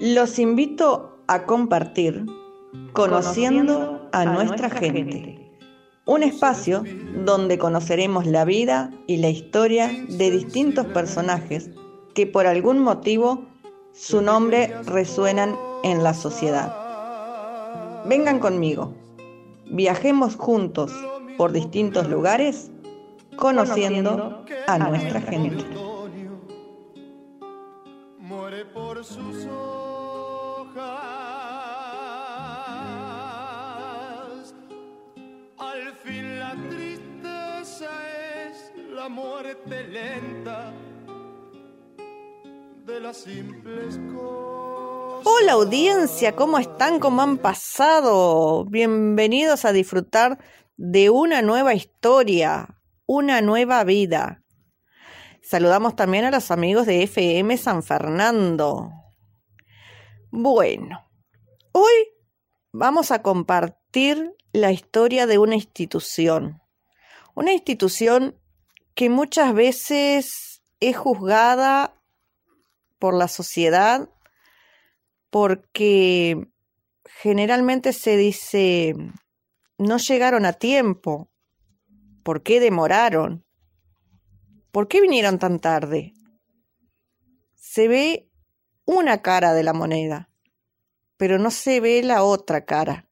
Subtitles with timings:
[0.00, 2.24] Los invito a compartir
[2.92, 5.52] Conociendo a nuestra gente,
[6.06, 6.84] un espacio
[7.24, 11.70] donde conoceremos la vida y la historia de distintos personajes
[12.14, 13.44] que por algún motivo
[13.92, 16.74] su nombre resuenan en la sociedad.
[18.06, 18.94] Vengan conmigo,
[19.66, 20.92] viajemos juntos
[21.36, 22.70] por distintos lugares
[23.36, 25.64] conociendo a nuestra gente.
[39.08, 40.72] Muerte lenta
[42.84, 45.26] de las simples cosas.
[45.26, 46.98] Hola audiencia, ¿cómo están?
[46.98, 48.64] ¿Cómo han pasado?
[48.66, 50.38] Bienvenidos a disfrutar
[50.76, 54.42] de una nueva historia, una nueva vida.
[55.42, 58.90] Saludamos también a los amigos de FM San Fernando.
[60.30, 61.08] Bueno,
[61.72, 62.08] hoy
[62.72, 66.60] vamos a compartir la historia de una institución.
[67.34, 68.39] Una institución
[69.00, 71.94] que muchas veces es juzgada
[72.98, 74.10] por la sociedad
[75.30, 76.46] porque
[77.06, 78.94] generalmente se dice
[79.78, 81.30] no llegaron a tiempo,
[82.22, 83.42] ¿por qué demoraron?
[84.70, 86.12] ¿Por qué vinieron tan tarde?
[87.54, 88.28] Se ve
[88.84, 90.28] una cara de la moneda,
[91.16, 93.08] pero no se ve la otra cara,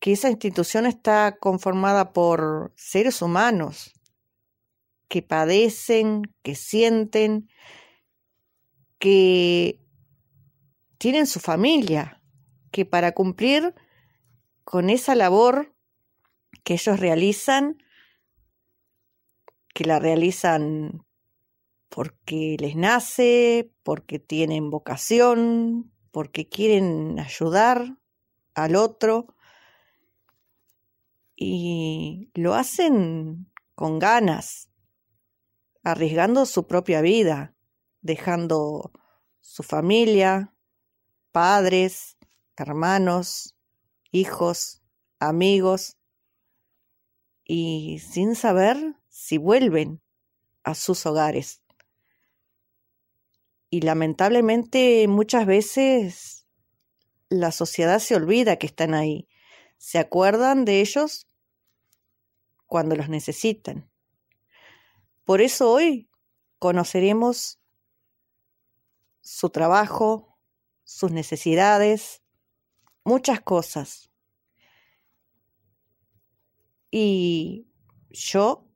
[0.00, 3.94] que esa institución está conformada por seres humanos,
[5.12, 7.50] que padecen, que sienten,
[8.98, 9.78] que
[10.96, 12.22] tienen su familia,
[12.70, 13.74] que para cumplir
[14.64, 15.76] con esa labor
[16.64, 17.76] que ellos realizan,
[19.74, 21.04] que la realizan
[21.90, 27.98] porque les nace, porque tienen vocación, porque quieren ayudar
[28.54, 29.26] al otro
[31.36, 34.71] y lo hacen con ganas,
[35.82, 37.54] arriesgando su propia vida,
[38.00, 38.92] dejando
[39.40, 40.54] su familia,
[41.32, 42.16] padres,
[42.56, 43.56] hermanos,
[44.10, 44.82] hijos,
[45.18, 45.96] amigos,
[47.44, 50.00] y sin saber si vuelven
[50.62, 51.62] a sus hogares.
[53.68, 56.46] Y lamentablemente muchas veces
[57.28, 59.28] la sociedad se olvida que están ahí,
[59.78, 61.26] se acuerdan de ellos
[62.66, 63.91] cuando los necesitan.
[65.24, 66.10] Por eso hoy
[66.58, 67.60] conoceremos
[69.20, 70.36] su trabajo,
[70.82, 72.22] sus necesidades,
[73.04, 74.10] muchas cosas.
[76.90, 77.68] Y
[78.10, 78.68] yo,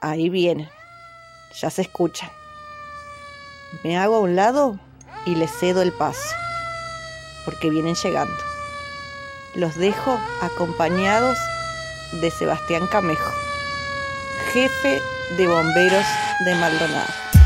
[0.00, 0.70] ahí viene,
[1.58, 2.30] ya se escucha.
[3.82, 4.78] Me hago a un lado
[5.24, 6.36] y les cedo el paso,
[7.46, 8.36] porque vienen llegando.
[9.54, 11.38] Los dejo acompañados
[12.20, 13.41] de Sebastián Camejo
[14.52, 15.02] jefe
[15.36, 16.04] de bomberos
[16.44, 17.41] de Maldonado.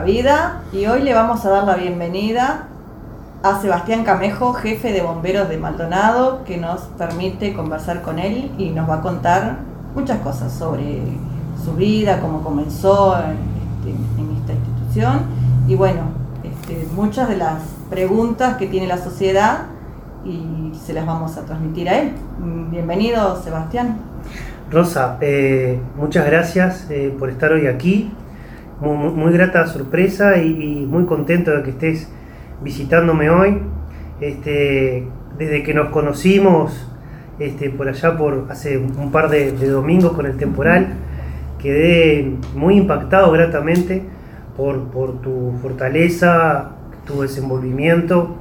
[0.00, 2.68] Vida y hoy le vamos a dar la bienvenida
[3.42, 8.70] a Sebastián Camejo, jefe de bomberos de Maldonado, que nos permite conversar con él y
[8.70, 9.56] nos va a contar
[9.94, 11.02] muchas cosas sobre
[11.64, 13.36] su vida, cómo comenzó en,
[13.80, 15.20] este- esta institución
[15.68, 16.02] y bueno,
[16.42, 19.64] este, muchas de las preguntas que tiene la sociedad
[20.24, 22.12] y se las vamos a transmitir a él.
[22.70, 23.98] Bienvenido, Sebastián.
[24.70, 28.10] Rosa, eh, muchas gracias eh, por estar hoy aquí.
[28.82, 32.10] Muy, grata sorpresa y, muy contento de que estés
[32.64, 33.58] visitándome hoy.
[34.20, 35.06] Este,
[35.38, 36.88] desde que nos conocimos
[37.38, 40.94] este, por allá por hace un par de, domingos con el temporal,
[41.60, 44.02] quedé muy impactado gratamente
[44.56, 44.90] por,
[45.22, 46.72] tu fortaleza,
[47.06, 48.34] tu desenvolvimiento.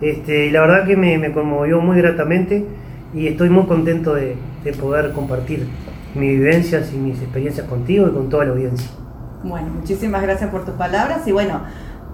[0.00, 2.66] Este, y la verdad que me, me conmovió muy gratamente
[3.14, 4.34] y estoy muy contento de,
[4.64, 5.68] de poder compartir
[6.16, 9.03] mis vivencias y mis experiencias contigo y con toda la audiencia.
[9.44, 11.60] Bueno, muchísimas gracias por tus palabras y bueno,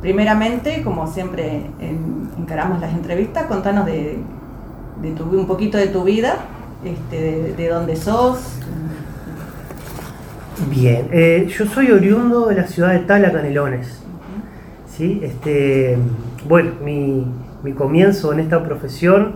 [0.00, 4.18] primeramente, como siempre en- encaramos las entrevistas, contanos de,
[5.00, 6.34] de tu, un poquito de tu vida,
[6.84, 8.38] este, de, de dónde sos.
[10.68, 14.02] Bien, eh, yo soy oriundo de la ciudad de Tala, Canelones.
[14.94, 15.20] ¿sí?
[15.22, 15.96] Este,
[16.48, 17.24] bueno, mi,
[17.62, 19.34] mi comienzo en esta profesión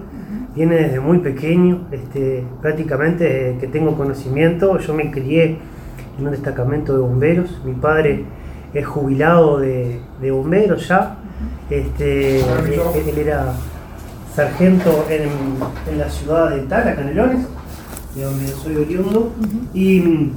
[0.54, 4.78] viene desde muy pequeño, este, prácticamente que tengo conocimiento.
[4.78, 5.58] Yo me crié
[6.18, 7.60] en un destacamento de bomberos.
[7.64, 8.24] Mi padre
[8.72, 11.18] es jubilado de, de bomberos ya.
[11.70, 13.54] Este, él, él era
[14.34, 15.22] sargento en,
[15.92, 17.46] en la ciudad de Tala, Canelones,
[18.14, 19.32] de donde soy oriundo.
[19.72, 20.32] Y,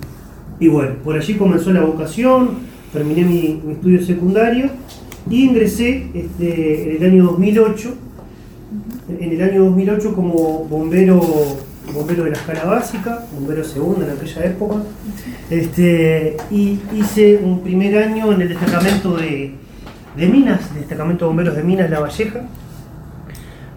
[0.59, 2.59] y bueno, por allí comenzó la vocación,
[2.93, 4.69] terminé mi, mi estudio secundario
[5.29, 7.93] y ingresé este, en el año 2008,
[9.19, 11.21] en el año 2008 como bombero,
[11.93, 14.75] bombero de la escala básica, bombero segundo en aquella época,
[15.49, 19.55] este, y hice un primer año en el destacamento de,
[20.15, 22.41] de Minas, destacamento de bomberos de Minas La Valleja.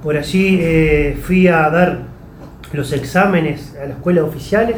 [0.03, 1.99] Por allí eh, fui a dar
[2.73, 4.77] los exámenes a la escuela de oficiales,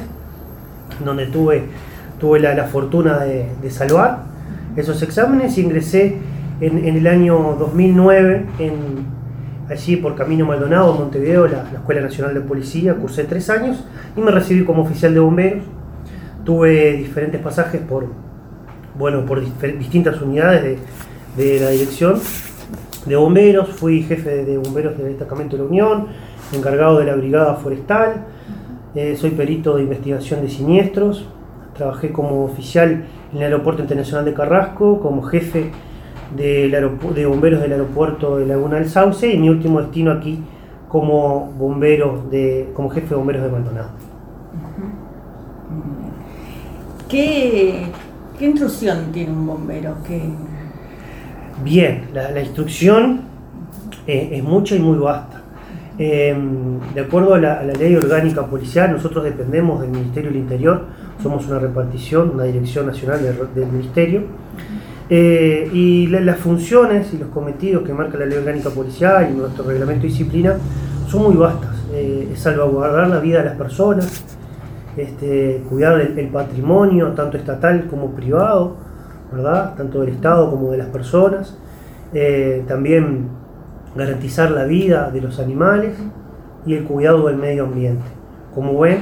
[1.04, 1.64] donde tuve,
[2.18, 4.32] tuve la, la fortuna de, de salvar
[4.76, 6.16] esos exámenes y ingresé
[6.60, 9.21] en, en el año 2009 en,
[9.68, 13.84] allí por Camino Maldonado, Montevideo, la, la Escuela Nacional de Policía, cursé tres años
[14.16, 15.64] y me recibí como oficial de bomberos.
[16.44, 18.06] Tuve diferentes pasajes por,
[18.98, 19.40] bueno, por
[19.78, 20.78] distintas unidades
[21.36, 22.20] de, de la dirección
[23.06, 26.06] de bomberos, fui jefe de bomberos del destacamento de la Unión,
[26.52, 28.26] encargado de la brigada forestal,
[28.94, 31.26] eh, soy perito de investigación de siniestros,
[31.74, 35.70] trabajé como oficial en el aeropuerto internacional de Carrasco, como jefe
[36.36, 40.42] aeropu- de bomberos del aeropuerto de Laguna del Sauce y mi último destino aquí
[40.88, 43.88] como bombero de, como jefe de bomberos de Maldonado.
[47.08, 47.86] ¿Qué,
[48.38, 49.96] qué intrusión tiene un bombero?
[50.06, 50.22] ¿Qué,
[51.62, 53.20] Bien, la, la instrucción
[54.06, 55.42] eh, es mucha y muy vasta.
[55.98, 56.34] Eh,
[56.94, 60.86] de acuerdo a la, a la ley orgánica policial, nosotros dependemos del Ministerio del Interior,
[61.22, 64.22] somos una repartición, una dirección nacional del, del Ministerio,
[65.10, 69.36] Eh, y la- las funciones y los cometidos que marca la ley orgánica policial y
[69.36, 70.54] nuestro reglamento de disciplina
[71.08, 71.76] son muy vastas.
[71.92, 74.24] Eh, es salvaguardar la vida de las personas,
[74.96, 78.76] este, cuidar el, el patrimonio, tanto estatal como privado,
[79.32, 79.74] ¿verdad?
[79.76, 81.58] tanto del Estado como de las personas.
[82.14, 83.28] Eh, también
[83.94, 85.94] garantizar la vida de los animales
[86.64, 88.04] y el cuidado del medio ambiente.
[88.54, 88.98] Como ven,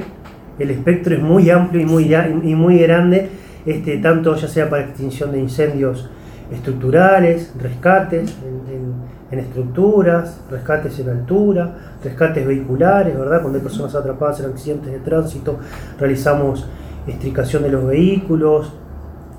[0.58, 3.28] el espectro es muy amplio y muy, ya- y muy grande,
[3.66, 6.08] este, tanto ya sea para extinción de incendios
[6.52, 13.40] estructurales, rescates en, en- en estructuras, rescates en altura, rescates vehiculares, ¿verdad?
[13.42, 15.56] Cuando hay personas atrapadas en accidentes de tránsito,
[16.00, 16.66] realizamos
[17.06, 18.72] estricación de los vehículos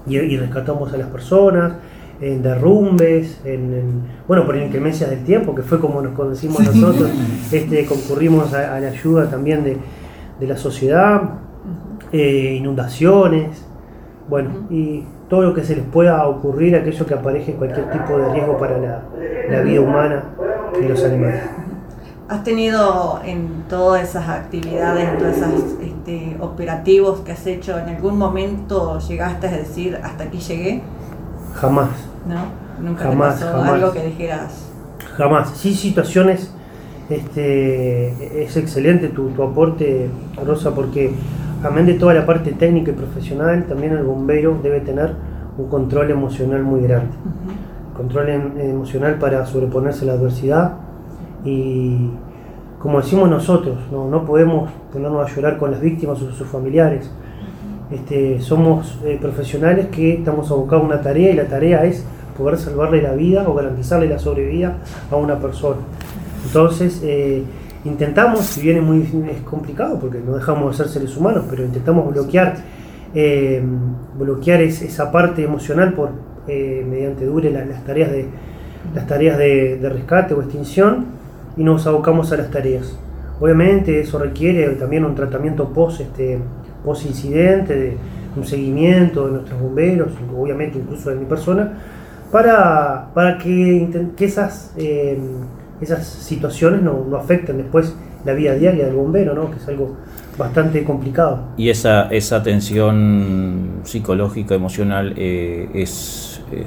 [0.07, 1.73] y, y rescatamos a las personas,
[2.21, 7.09] en derrumbes, en, en- bueno, por inclemencias del tiempo, que fue como nos conocimos nosotros,
[7.51, 9.75] este, concurrimos a, a la ayuda también de,
[10.39, 11.21] de la sociedad,
[12.13, 13.65] eh, inundaciones,
[14.29, 18.29] bueno, y todo lo que se les pueda ocurrir, aquello que apareje cualquier tipo de
[18.33, 19.01] riesgo para la,
[19.49, 20.23] la vida humana
[20.81, 21.41] y los animales.
[22.29, 27.89] ¿Has tenido en todas esas actividades, en todos esos este, operativos que has hecho, en
[27.89, 30.81] algún momento llegaste a decir hasta aquí llegué?
[31.55, 31.89] Jamás.
[32.25, 32.85] ¿No?
[32.87, 33.73] Nunca Jamás, te pasó jamás.
[33.73, 34.65] algo que dijeras.
[35.17, 35.51] Jamás.
[35.55, 36.53] Sí, situaciones.
[37.09, 40.09] Este, es excelente tu, tu aporte,
[40.45, 41.13] Rosa, porque
[41.63, 45.13] amén de toda la parte técnica y profesional, también el bombero debe tener
[45.57, 47.11] un control emocional muy grande.
[47.95, 50.73] Control em- emocional para sobreponerse a la adversidad
[51.45, 52.09] y,
[52.79, 57.11] como decimos nosotros, no, no podemos ponernos a llorar con las víctimas o sus familiares.
[57.91, 62.05] Este, somos eh, profesionales que estamos abocados a una tarea y la tarea es
[62.37, 64.77] poder salvarle la vida o garantizarle la sobrevida
[65.11, 65.81] a una persona.
[66.45, 67.43] Entonces, eh,
[67.85, 71.63] intentamos, si bien es muy es complicado porque no dejamos de ser seres humanos, pero
[71.63, 72.55] intentamos bloquear,
[73.13, 73.61] eh,
[74.17, 76.09] bloquear es- esa parte emocional por
[76.47, 78.25] eh, mediante dure la- las tareas de
[78.95, 81.05] las tareas de, rescate o extinción
[81.55, 82.97] y nos abocamos a las tareas.
[83.39, 86.39] Obviamente eso requiere también un tratamiento post este,
[86.83, 87.97] post incidente, de
[88.35, 91.73] un seguimiento de nuestros bomberos, obviamente incluso de mi persona,
[92.31, 95.19] para, para que, que esas, eh,
[95.81, 99.49] esas situaciones no, no afecten después la vida diaria del bombero, ¿no?
[99.49, 99.95] que es algo
[100.37, 101.39] bastante complicado.
[101.57, 106.65] Y esa, esa tensión psicológica, emocional, eh, es, eh,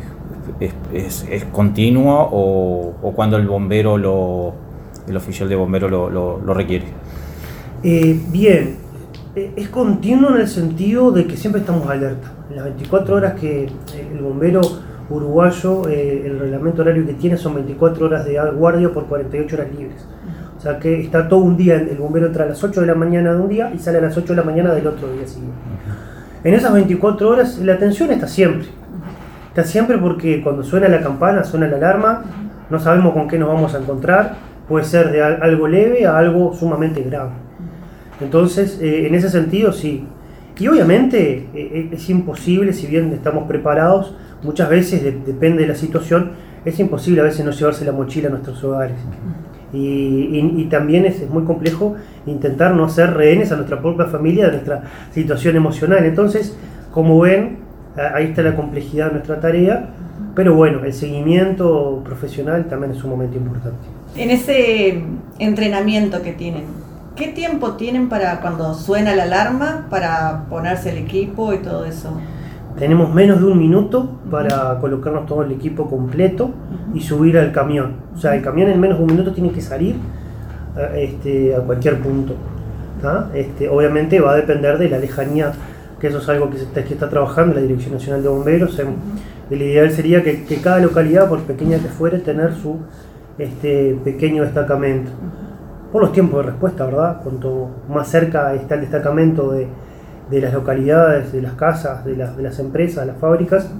[0.60, 4.54] es, es- es continua o, o cuando el bombero, lo,
[5.08, 6.86] el oficial de bombero lo, lo- lo requiere?
[7.82, 8.76] Eh, bien,
[9.34, 12.32] es continuo en el sentido de que siempre estamos alerta.
[12.50, 13.64] En las 24 horas que
[14.12, 14.60] el bombero
[15.10, 19.68] uruguayo, eh, el reglamento horario que tiene son 24 horas de guardia por 48 horas
[19.76, 20.06] libres.
[20.56, 22.94] O sea que está todo un día, el bombero entra a las 8 de la
[22.94, 25.26] mañana de un día y sale a las 8 de la mañana del otro día
[25.26, 25.56] siguiente.
[26.42, 28.68] En esas 24 horas la atención está siempre.
[29.48, 32.22] Está siempre porque cuando suena la campana, suena la alarma,
[32.70, 34.36] no sabemos con qué nos vamos a encontrar.
[34.68, 37.30] Puede ser de al- algo leve a algo sumamente grave.
[38.20, 40.06] Entonces, eh, en ese sentido, sí.
[40.58, 45.74] Y obviamente eh, es imposible, si bien estamos preparados, muchas veces, de- depende de la
[45.74, 46.32] situación,
[46.64, 48.96] es imposible a veces no llevarse la mochila a nuestros hogares.
[49.72, 51.96] Y, y- y también es, es muy complejo
[52.26, 54.82] intentar no ser rehenes a nuestra propia familia de nuestra
[55.12, 56.04] situación emocional.
[56.04, 56.56] Entonces,
[56.92, 57.58] como ven,
[58.14, 59.88] ahí está la complejidad de nuestra tarea,
[60.34, 63.78] pero bueno, el seguimiento profesional también es un momento importante.
[64.16, 65.02] En ese
[65.40, 66.64] entrenamiento que tienen,
[67.16, 72.10] ¿qué tiempo tienen para cuando suena la alarma para ponerse el equipo y todo eso?
[72.78, 76.50] Tenemos menos de un minuto para colocarnos todo el equipo completo
[76.92, 77.92] y subir al camión.
[78.14, 79.94] O sea, el camión en menos de un minuto tiene que salir
[80.76, 82.34] a, este, a cualquier punto.
[83.34, 85.52] Este, obviamente va a depender de la lejanía,
[86.00, 88.78] que eso es algo que, se está, que está trabajando la Dirección Nacional de Bomberos.
[88.78, 88.96] En-
[89.50, 92.78] el ideal sería que, que cada localidad, por pequeña que fuere, tener su
[93.38, 95.10] este, pequeño destacamento.
[95.92, 97.20] Por los tiempos de respuesta, ¿verdad?
[97.22, 99.68] Cuanto más cerca está el destacamento de,
[100.30, 103.70] de las localidades, de las casas, de, las- de las empresas, de las fábricas,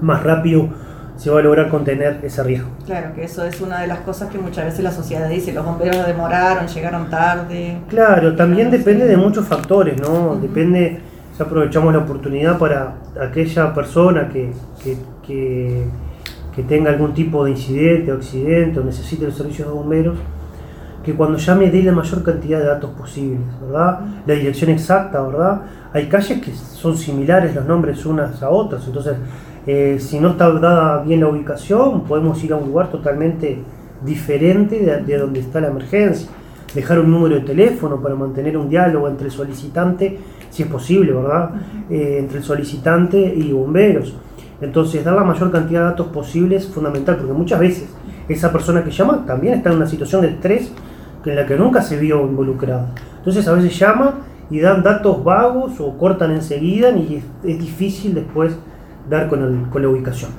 [0.00, 0.68] más rápido
[1.16, 2.68] se va a lograr contener ese riesgo.
[2.86, 5.64] Claro, que eso es una de las cosas que muchas veces la sociedad dice, los
[5.64, 7.76] bomberos demoraron, llegaron tarde.
[7.88, 10.36] Claro, también depende de muchos factores, ¿no?
[10.36, 11.00] Depende,
[11.36, 15.84] si aprovechamos la oportunidad para aquella persona que, que, que-
[16.54, 20.18] que tenga algún tipo de incidente o accidente o necesite los servicios de bomberos,
[21.08, 24.00] que cuando llame dé la mayor cantidad de datos posibles, ¿verdad?
[24.26, 25.62] La dirección exacta, ¿verdad?
[25.94, 29.16] Hay calles que son similares los nombres unas a otras, entonces
[29.66, 33.58] eh, si no está dada bien la ubicación, podemos ir a un lugar totalmente
[34.04, 36.28] diferente de, de donde está la emergencia.
[36.74, 40.18] Dejar un número de teléfono para mantener un diálogo entre el solicitante,
[40.50, 41.52] si es posible, ¿verdad?
[41.88, 44.14] Eh, entre el solicitante y bomberos.
[44.60, 47.88] Entonces, dar la mayor cantidad de datos posible es fundamental, porque muchas veces
[48.28, 50.70] esa persona que llama también está en una situación de estrés
[51.24, 52.94] en la que nunca se vio involucrada.
[53.18, 54.20] Entonces, a veces llama
[54.50, 58.54] y dan datos vagos o cortan enseguida y es, difícil después
[59.10, 60.30] dar con, el- con la ubicación.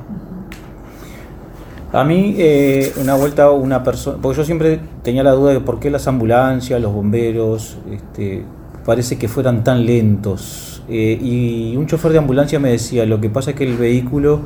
[1.92, 5.80] A mí, eh, una vuelta, una persona, porque yo siempre tenía la duda de por
[5.80, 8.46] qué las ambulancias, los bomberos, este,
[8.86, 10.84] parece que fueran tan lentos.
[10.88, 14.42] Eh, y un chofer de ambulancia me decía, lo que pasa es que el vehículo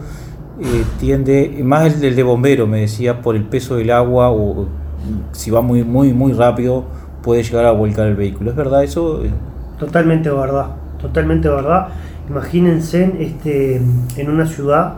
[0.62, 4.68] eh, tiende, más el, del de bombero, me decía, por el peso del agua o
[5.32, 6.86] si va muy, muy, muy rápido,
[7.22, 8.50] puede llegar a volcar el vehículo.
[8.52, 9.22] ¿Es verdad eso?
[9.80, 10.68] Totalmente verdad,
[11.00, 11.88] totalmente verdad.
[12.30, 13.82] Imagínense este,
[14.18, 14.96] en una ciudad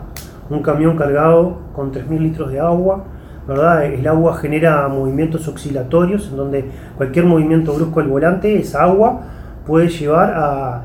[0.48, 3.04] un camión cargado con 3.000 litros de agua,
[3.48, 3.84] ¿verdad?
[3.86, 9.22] El agua genera movimientos oscilatorios en donde cualquier movimiento brusco del volante, esa agua
[9.66, 10.82] puede llevar a,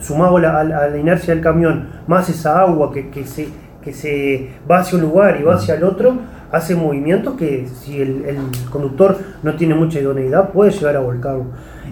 [0.00, 3.48] sumado la- a la inercia del camión, más esa agua que, que se,
[3.82, 6.14] que se va hacia un lugar y va hacia el otro,
[6.52, 8.24] hace movimientos que si el,
[8.70, 11.46] conductor no tiene mucha idoneidad puede llegar a volcarlo.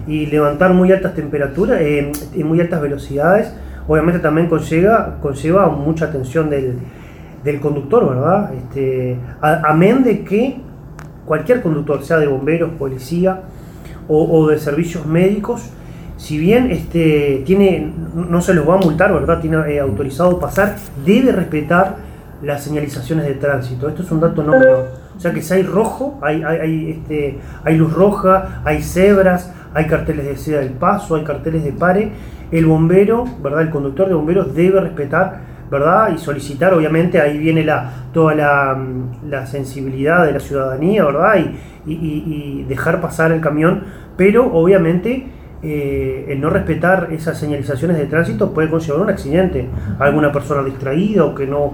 [0.07, 3.53] Y levantar muy altas temperaturas, eh, en muy altas velocidades,
[3.87, 6.79] obviamente también conlleva, mucha atención del,
[7.61, 8.53] conductor, ¿verdad?
[8.53, 10.57] Este, amén de que
[11.25, 13.41] cualquier conductor, sea de bomberos, policía
[14.07, 15.71] o, o de servicios médicos,
[16.17, 19.41] si bien este, tiene, no se los va a multar, ¿verdad?
[19.41, 21.97] Tiene eh, autorizado pasar, debe respetar
[22.41, 23.87] las señalizaciones de tránsito.
[23.87, 24.87] Esto es un dato no menor.
[25.15, 29.85] O sea que si hay rojo, hay, hay, este, hay luz roja, hay cebras, hay
[29.87, 32.11] carteles de ceda del paso, hay carteles de pare,
[32.51, 33.61] el bombero, ¿verdad?
[33.61, 35.39] El conductor de bomberos debe respetar,
[35.71, 36.11] ¿verdad?
[36.13, 41.35] Y solicitar, obviamente, ahí viene la, toda la, mm, la sensibilidad de la ciudadanía, ¿verdad?
[41.37, 41.55] Y-
[41.87, 43.83] y dejar pasar el camión,
[44.17, 45.27] pero obviamente
[45.63, 49.67] eh, el no respetar esas señalizaciones de tránsito puede conllevar un accidente,
[49.99, 51.73] alguna persona distraída o que no,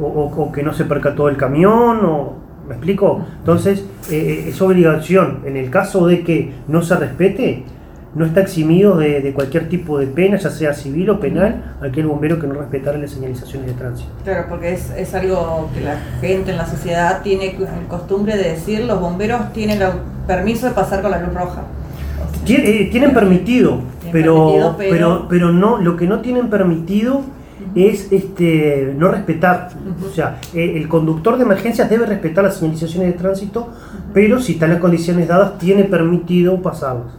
[0.00, 2.34] o, o- o que no se percató del camión, o,
[2.68, 3.20] ¿me explico?
[3.38, 7.64] Entonces, eh, es obligación, en el caso de que no se respete,
[8.14, 12.06] no está eximido de, de cualquier tipo de pena, ya sea civil o penal, aquel
[12.06, 14.08] bombero que no respetara las señalizaciones de tránsito.
[14.24, 17.54] Claro, porque es, es algo que la gente en la sociedad tiene
[17.86, 19.90] costumbre de decir, los bomberos tienen el
[20.26, 21.62] permiso de pasar con la luz roja.
[21.62, 26.06] O sea, Tien- eh, tienen permitido, Tienen pero, permitido, pero- pero, pero no, lo que
[26.06, 27.20] no tienen permitido
[27.74, 29.70] es este no respetar.
[30.06, 33.68] O sea, eh, el conductor de emergencias debe respetar las señalizaciones de tránsito,
[34.12, 37.14] pero si están las condiciones dadas, tiene permitido pasarlas.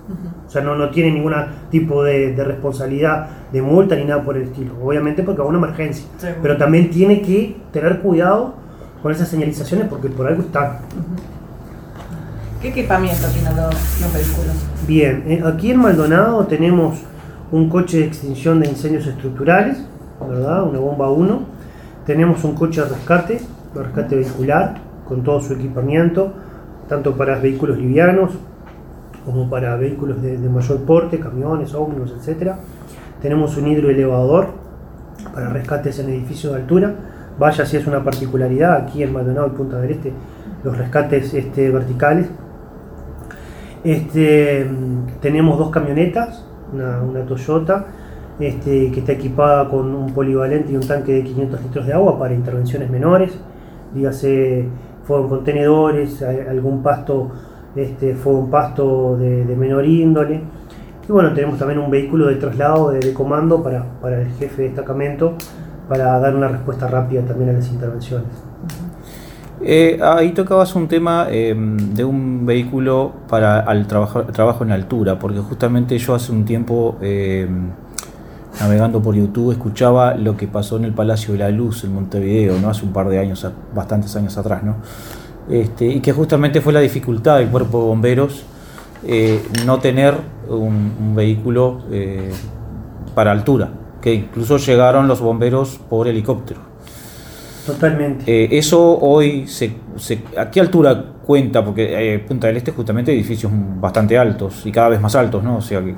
[0.47, 1.33] O sea, no, no tiene ningún
[1.69, 4.73] tipo de, de responsabilidad de multa ni nada por el estilo.
[4.83, 6.05] Obviamente porque es una emergencia.
[6.41, 8.55] Pero también tiene que tener cuidado
[9.01, 10.79] con esas señalizaciones porque por algo están.
[12.61, 14.55] ¿Qué equipamiento tienen los, los vehículos?
[14.85, 16.99] Bien, eh, aquí en Maldonado tenemos
[17.51, 19.85] un coche de extinción de incendios estructurales,
[20.19, 21.39] Una bomba 1.
[22.05, 23.41] Tenemos un coche de rescate,
[23.73, 24.75] de rescate vehicular,
[25.07, 26.33] con todo su equipamiento,
[26.87, 28.31] tanto para vehículos livianos
[29.25, 32.53] como para vehículos de, de mayor porte, camiones, ómnibus, etc.
[33.21, 34.47] Tenemos un hidroelevador
[35.33, 36.95] para rescates en edificios de altura.
[37.37, 40.11] Vaya si es una particularidad aquí en Maldonado y Punta del Este,
[40.63, 42.27] los rescates este, verticales
[43.83, 47.85] este, mm, tenemos dos camionetas, una, una Toyota,
[48.39, 52.17] este, que está equipada con un polivalente y un tanque de 500 litros de agua
[52.17, 53.37] para intervenciones menores,
[53.93, 54.67] dígase
[55.03, 57.31] fuego en contenedores, algún pasto,
[57.75, 60.41] este, fuego en pasto de, menor índole.
[61.07, 65.33] Y bueno, tenemos también un vehículo de traslado de, comando para, el jefe de destacamento
[65.87, 68.27] para dar una respuesta rápida también a las intervenciones.
[69.61, 75.39] Eh, ahí tocabas un tema eh, de un vehículo para el trabajo, en altura, porque
[75.39, 77.47] justamente yo hace un tiempo, eh,
[78.59, 82.59] navegando por YouTube, escuchaba lo que pasó en el Palacio de la Luz en Montevideo,
[82.59, 82.69] ¿no?
[82.69, 84.77] hace un par de años, bastantes años atrás, ¿no?
[85.49, 88.43] Este, y que justamente fue la dificultad del cuerpo de bomberos
[89.65, 90.13] no tener
[90.49, 91.81] un, un vehículo
[93.15, 96.69] para altura, que incluso llegaron los bomberos por helicóptero.
[97.65, 98.23] Totalmente.
[98.25, 99.75] Eh, eso hoy, se,
[100.37, 101.63] ¿a qué altura cuenta?
[101.63, 105.57] Porque eh, Punta del Este justamente edificios bastante altos y cada vez más altos, ¿no?
[105.57, 105.95] O sea, que, eh,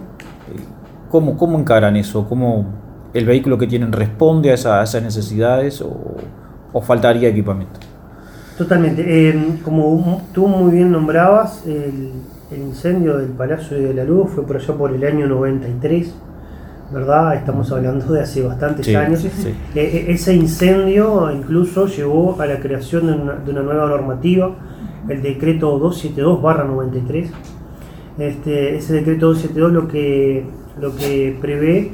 [1.11, 2.27] ¿cómo, ¿cómo encaran eso?
[2.27, 2.65] ¿Cómo
[3.13, 7.79] el vehículo que tienen responde a, esas necesidades o, faltaría equipamiento?
[8.57, 9.59] Totalmente.
[9.63, 12.11] como tú muy bien nombrabas, el,
[12.51, 16.13] el incendio del Palacio de la Luz fue por allá por el año 93
[16.91, 17.35] ¿verdad?
[17.35, 19.23] Estamos hablando de hace bastantes años.
[19.23, 24.55] Eh, eh, ese incendio incluso llevó a la creación de una, nueva normativa,
[25.07, 27.29] el decreto 272-93.
[28.19, 30.45] Este, ese decreto 272 lo que,
[30.79, 31.91] lo que prevé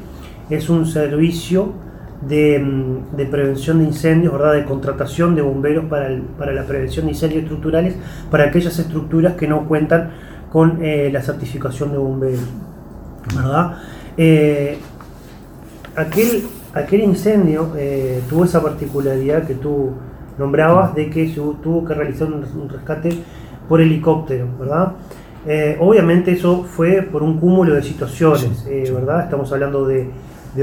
[0.49, 1.73] es un servicio
[2.21, 4.53] de, mm, prevención de incendios, ¿verdad?
[4.53, 7.95] de contratación de bomberos para, para, la prevención de incendios estructurales
[8.31, 10.11] para aquellas estructuras que no cuentan
[10.51, 12.45] con eh, la certificación de bomberos.
[13.35, 13.77] ¿verdad?
[14.17, 14.77] Eh,
[15.95, 19.91] aquel, aquel incendio eh, tuvo esa particularidad que tú
[20.37, 23.09] nombrabas de que se tuvo que realizar un, rescate
[23.67, 24.93] por helicóptero, ¿verdad?
[25.47, 29.23] Eh, obviamente eso fue por un cúmulo de situaciones, ¿verdad?
[29.23, 30.09] Estamos hablando de,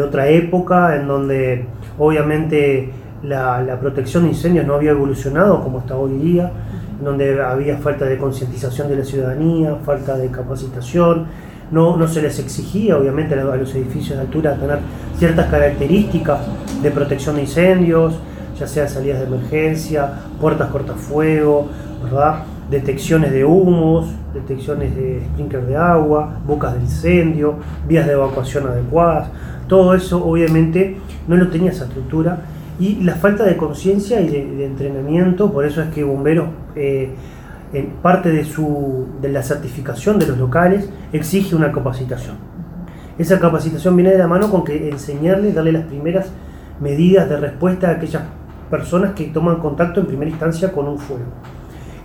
[0.02, 1.66] otra época en donde
[1.98, 2.90] obviamente
[3.22, 6.50] la, la, protección de incendios no había evolucionado como está hoy día,
[6.98, 11.26] en donde había falta de concientización de la ciudadanía, falta de capacitación,
[11.70, 14.78] no, se les exigía, obviamente, a los edificios de altura tener
[15.18, 16.40] ciertas características
[16.82, 18.14] de protección de incendios,
[18.58, 20.08] ya sea salidas de emergencia,
[20.40, 21.68] puertas cortafuego,
[22.02, 22.44] ¿verdad?
[22.70, 29.28] Detecciones de humos, detecciones de sprinkler de agua, bocas de incendio, vías de evacuación adecuadas.
[29.68, 30.96] Todo eso obviamente
[31.28, 32.40] no lo tenía esa estructura
[32.78, 37.10] y la falta de conciencia y de, entrenamiento, por eso es que bomberos eh,
[37.72, 42.36] en parte de, su, de la certificación de los locales exige una capacitación.
[43.16, 46.26] Esa capacitación viene de la mano con que enseñarle, darle las primeras
[46.80, 48.22] medidas de respuesta a aquellas
[48.70, 51.26] personas que toman contacto en primera instancia con un fuego.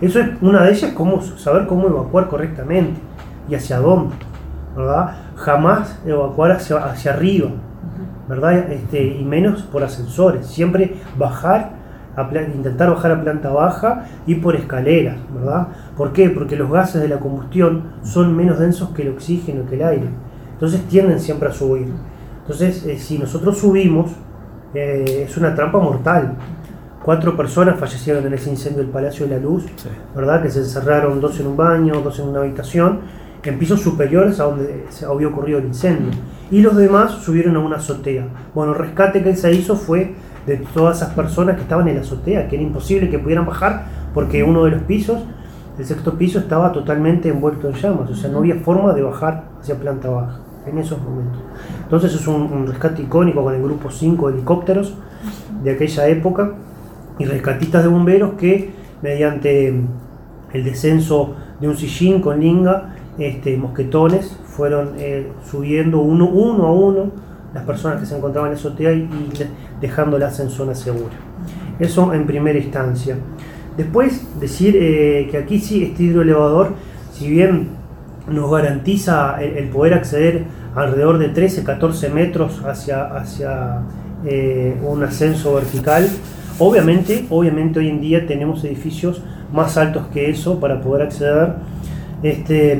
[0.00, 3.00] Eso es una de ellas, cómo, saber cómo evacuar correctamente
[3.48, 4.14] y hacia dónde,
[4.76, 5.16] ¿verdad?
[5.36, 7.50] Jamás evacuar hacia, hacia arriba,
[8.28, 8.70] ¿verdad?
[8.70, 11.80] Este, y menos por ascensores, siempre bajar
[12.54, 15.68] intentar bajar a planta baja y por escaleras, ¿verdad?
[15.96, 16.30] ¿Por qué?
[16.30, 20.08] Porque los gases de la combustión son menos densos que el oxígeno, que el aire.
[20.52, 21.88] Entonces tienden siempre a subir.
[22.42, 24.10] Entonces, eh, si nosotros subimos,
[24.74, 26.34] eh, es una trampa mortal.
[27.10, 29.64] Cuatro personas fallecieron en ese incendio del Palacio de la Luz,
[30.14, 30.40] ¿verdad?
[30.44, 33.00] Que se encerraron dos en un baño, dos en una habitación,
[33.42, 36.12] en pisos superiores a donde se había ocurrido el incendio.
[36.52, 38.28] Y los demás subieron a una azotea.
[38.54, 40.14] Bueno, el rescate que se hizo fue
[40.46, 43.86] de todas esas personas que estaban en la azotea, que era imposible que pudieran bajar
[44.14, 45.20] porque uno de los pisos,
[45.80, 49.48] el sexto piso, estaba totalmente envuelto en llamas, o sea, no había forma de bajar
[49.60, 51.42] hacia planta baja en esos momentos.
[51.82, 54.94] Entonces es un, rescate icónico con el grupo 5 de helicópteros
[55.64, 56.54] de aquella época
[57.20, 58.70] y rescatistas de bomberos que
[59.02, 59.68] mediante
[60.52, 66.24] el descenso de un sillín con linga, este, mosquetones, fueron eh, subiendo uno,
[66.66, 67.10] a uno
[67.52, 69.08] las personas que se encontraban en azotea y,
[69.80, 71.14] dejándolas en zona segura.
[71.78, 73.16] Eso en primera instancia.
[73.76, 76.72] Después decir eh, que aquí sí este hidroelevador,
[77.12, 77.68] si bien
[78.28, 83.82] nos garantiza el, poder acceder alrededor de 13, 14 metros hacia, hacia
[84.24, 86.08] eh, un ascenso vertical,
[86.60, 91.54] obviamente, obviamente hoy en día tenemos edificios más altos que eso para poder acceder.
[92.22, 92.78] Este,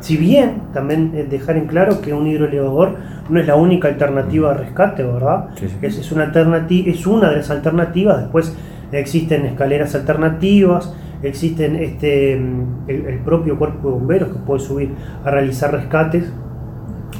[0.00, 2.96] si bien también eh, dejar en claro que un hidroelevador
[3.30, 5.48] no es la única alternativa de rescate, ¿verdad?
[5.80, 8.20] Es, una alternativa, es una de las alternativas.
[8.20, 8.54] Después
[8.92, 14.90] existen escaleras alternativas, existen este, el, propio cuerpo de bomberos que puede subir
[15.24, 16.30] a realizar rescates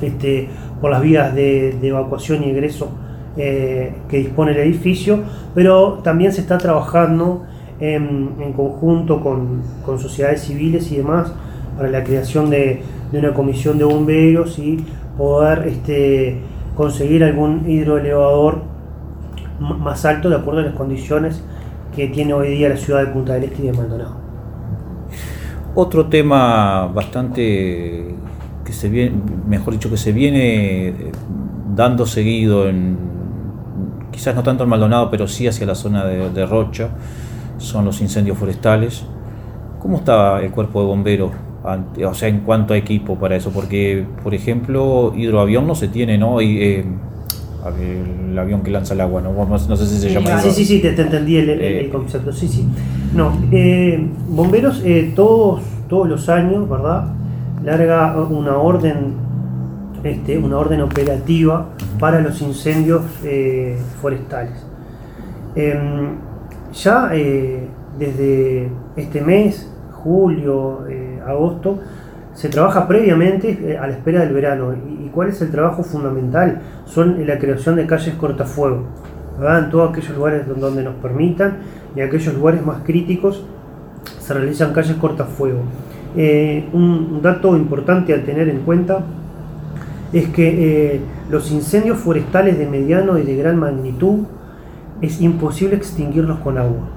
[0.03, 0.49] este,
[0.81, 2.91] por las vías de, evacuación y egreso
[3.37, 5.21] eh, que dispone el edificio,
[5.55, 7.45] pero también se está trabajando
[7.81, 9.63] en, conjunto con,
[9.99, 11.33] sociedades civiles y demás
[11.77, 14.85] para la creación de, una comisión de bomberos y
[15.17, 16.39] poder este,
[16.77, 18.63] conseguir algún hidroelevador
[19.61, 21.45] más alto de acuerdo a las condiciones
[21.95, 24.17] que tiene hoy día la ciudad de Punta del Este y de Maldonado.
[25.77, 28.15] Otro tema bastante
[28.65, 29.17] que se viene,
[29.49, 30.95] mejor dicho, que se viene
[31.75, 33.14] dando seguido en
[34.15, 36.89] quizás no tanto en Maldonado, pero sí hacia la zona de, de Rocha,
[37.59, 39.05] son los incendios forestales.
[39.81, 41.31] ¿Cómo está el cuerpo de bomberos?
[41.65, 45.89] ante- O sea, en cuanto a equipo para eso, porque, por ejemplo, hidroavión no se
[45.89, 46.41] tiene, ¿no?
[46.41, 46.85] Y, eh,
[47.81, 49.33] el avión que lanza el agua, ¿no?
[49.33, 50.39] No, sé si se llama.
[50.41, 51.81] Sí, sí, sí, te, te entendí el, el- Eh.
[51.87, 52.69] el concepto, sí, sí.
[53.15, 57.07] No, eh, bomberos eh, todos, todos los años, ¿verdad?
[57.65, 59.15] Larga una orden,
[60.03, 61.69] este, una orden operativa
[62.05, 64.53] para los incendios eh, forestales.
[65.57, 66.17] Em,
[66.75, 67.67] ya eh,
[67.99, 71.79] desde este mes, julio, eh, agosto,
[72.35, 74.75] se trabaja previamente eh, a la espera del verano.
[74.75, 76.61] ¿Y, cuál es el trabajo fundamental?
[76.85, 78.83] Son la creación de calles cortafuego,
[79.41, 79.65] ¿verdad?
[79.65, 81.57] en todos aquellos lugares don- donde nos permitan
[81.97, 83.47] y aquellos lugares más críticos
[84.21, 85.61] se realizan calles cortafuego.
[86.19, 89.01] Eh, un dato importante a tener en cuenta
[90.15, 94.21] es que eh, los incendios forestales de mediano y de gran magnitud
[95.03, 96.89] es imposible extinguirlos con agua.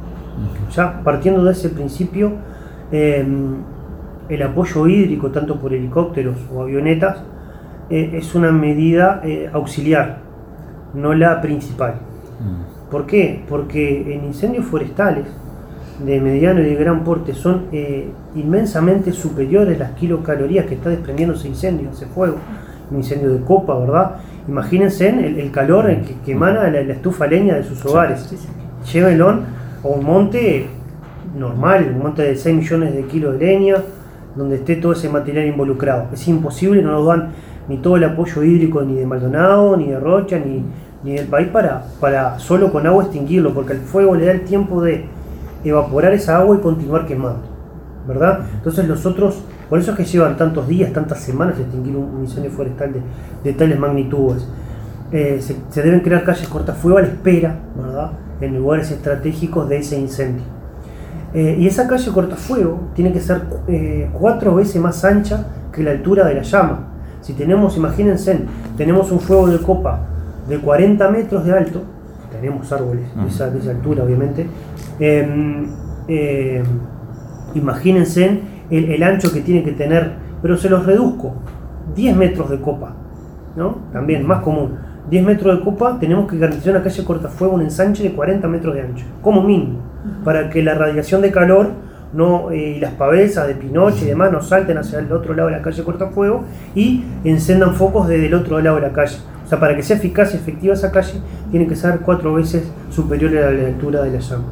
[0.72, 2.34] Ya partiendo de ese principio,
[2.92, 3.26] eh,
[4.30, 7.24] el apoyo hídrico, tanto por helicópteros o avionetas,
[7.90, 10.20] eh, es una medida eh, auxiliar,
[10.94, 11.96] no la principal.
[12.40, 12.92] Mm.
[12.92, 13.44] ¿Por qué?
[13.48, 15.26] Porque en incendios forestales
[16.06, 21.36] de mediano y de gran porte son eh, inmensamente superiores las kilocalorías que está desprendiendo
[21.36, 22.38] ese incendio, ese fuego,
[22.92, 24.16] un incendio de copa, ¿verdad?
[24.48, 28.34] Imagínense el, el calor que, que emana la, la estufa leña de sus hogares.
[28.92, 29.30] Llévenlo
[29.84, 30.68] a un monte
[31.38, 33.76] normal, un monte de 6 millones de kilos de leña,
[34.36, 36.08] donde esté todo ese material involucrado.
[36.14, 37.30] Es imposible, no nos dan
[37.68, 40.64] ni todo el apoyo hídrico ni de Maldonado, ni de Rocha, ni,
[41.04, 44.42] ni del país para, para solo con agua extinguirlo, porque el fuego le da el
[44.42, 45.06] tiempo de
[45.64, 47.42] evaporar esa agua y continuar quemando,
[48.08, 48.42] ¿verdad?
[48.54, 52.52] Entonces los otros, por eso es que llevan tantos días, tantas semanas extinguir un, incendio
[52.52, 52.92] forestal
[53.44, 54.48] de, tales magnitudes.
[55.12, 58.12] Eh, se, deben crear calles cortafuego a la espera, ¿verdad?
[58.42, 60.44] En lugares estratégicos de ese incendio.
[61.34, 65.92] Eh, y esa calle cortafuego tiene que ser eh, cuatro veces más ancha que la
[65.92, 66.88] altura de la llama.
[67.22, 68.40] Si tenemos, imagínense,
[68.78, 70.02] tenemos un fuego de copa
[70.48, 71.84] de 40 metros de alto,
[72.32, 74.48] tenemos árboles de esa, de esa altura obviamente,
[75.00, 75.68] eh,
[76.08, 76.64] eh,
[77.54, 81.36] imagínense el, el ancho que tiene que tener, pero se los reduzco,
[81.96, 82.94] 10 metros de copa,
[83.56, 83.78] ¿no?
[83.94, 84.76] También más común.
[85.10, 88.76] 10 metros de copa, tenemos que garantizar una calle cortafuego, un ensanche de 40 metros
[88.76, 89.80] de ancho, como mínimo,
[90.24, 91.70] para que la radiación de calor
[92.14, 95.50] no, eh, y las pavesas de Pinoche y demás no salten hacia el otro lado
[95.50, 96.44] de la calle cortafuego
[96.76, 99.18] y encendan focos desde el otro lado de la calle.
[99.46, 102.70] O sea, para que sea eficaz y efectiva esa calle, tiene que ser cuatro veces
[102.90, 104.44] superior a la altura de la llama.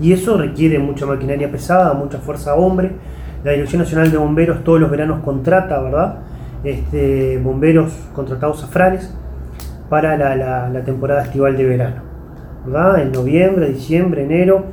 [0.00, 2.92] Y eso requiere mucha maquinaria pesada, mucha fuerza hombre.
[3.48, 6.16] La Dirección Nacional de Bomberos todos los veranos contrata, ¿verdad?
[6.64, 9.10] Este, bomberos contratados a Franes
[9.88, 12.02] para la, temporada estival de verano.
[12.98, 14.66] En noviembre, diciembre, enero,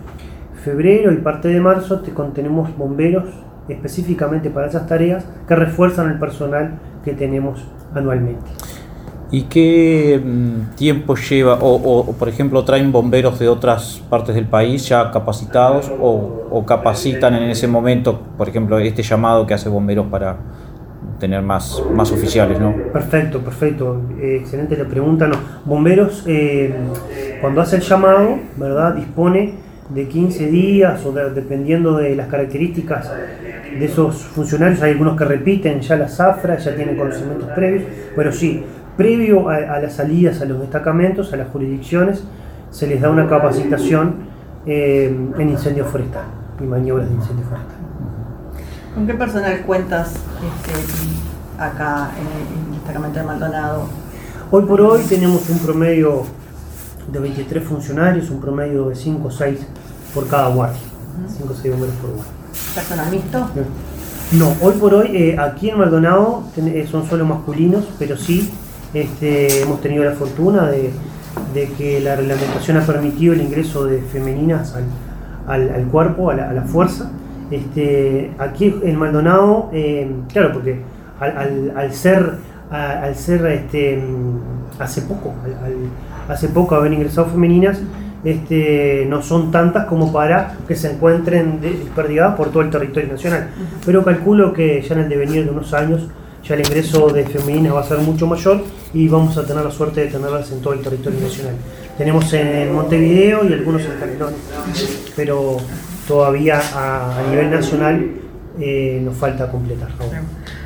[0.62, 3.24] febrero y parte de marzo te contenemos bomberos
[3.70, 6.72] específicamente para esas tareas que refuerzan el personal
[7.06, 8.52] que tenemos anualmente.
[9.36, 11.56] ¿Y qué mm, tiempo lleva?
[11.56, 16.66] O, o- por ejemplo, traen bomberos de otras partes del país ya capacitados o, o
[16.66, 20.38] capacitan en ese momento, por ejemplo, este llamado que hace bomberos para
[21.20, 22.74] tener más, más oficiales, ¿no?
[22.94, 24.02] Perfecto, perfecto.
[24.22, 25.28] Eh, excelente la pregunta.
[25.28, 25.36] No.
[25.66, 26.74] Bomberos, eh,
[27.42, 28.96] cuando hace el llamado, ¿verdad?
[28.96, 29.56] Dispone
[29.90, 33.12] de 15 días o de- dependiendo de las características
[33.80, 34.82] de esos funcionarios.
[34.82, 37.84] Hay algunos que repiten ya la zafra, ya tienen conocimientos previos,
[38.16, 38.64] pero sí,
[38.98, 42.24] previo a, a las salidas a los destacamentos, a las jurisdicciones,
[42.72, 44.16] se les da una capacitación
[44.66, 46.26] eh, en incendio forestal
[46.60, 47.76] y maniobras de incendio forestal.
[48.94, 53.88] ¿Con qué personal cuentas este, acá en el, en el destacamento de Maldonado?
[54.52, 56.24] Hoy por hoy tenemos un promedio
[57.12, 59.60] de 23 funcionarios, un promedio de 5 o 6
[60.14, 60.80] por cada guardia.
[61.38, 62.32] 5 o 6 bomberos por guardia.
[62.74, 63.50] ¿Personal mixto?
[64.32, 68.52] No, hoy por hoy eh, aquí en Maldonado ten- eh, son solo masculinos, pero sí
[68.96, 70.90] este, hemos tenido la fortuna de,
[71.54, 74.84] de que la reglamentación ha permitido el ingreso de femeninas al,
[75.48, 77.12] al- al cuerpo, a la, a la fuerza.
[77.52, 80.82] Este, aquí en Maldonado, eh, claro, porque
[81.20, 82.34] al, al- al ser,
[82.72, 84.02] al ser este,
[84.80, 85.34] hace poco,
[86.28, 87.80] hace poco haber ingresado femeninas,
[88.24, 93.12] este, no son tantas como para que se encuentren de- desperdigadas por todo el territorio
[93.12, 93.50] nacional.
[93.86, 96.08] Pero calculo que ya en el devenir de unos años
[96.48, 99.72] ya el ingreso de femeninas va a ser mucho mayor y vamos a tener la
[99.72, 101.56] suerte de tenerlas en todo el territorio nacional.
[101.98, 104.40] Tenemos en Montevideo y algunos en Canelones,
[105.16, 105.58] pero
[106.08, 108.12] todavía a, a nivel nacional
[108.60, 109.90] eh, nos falta completar.
[110.00, 110.12] aún.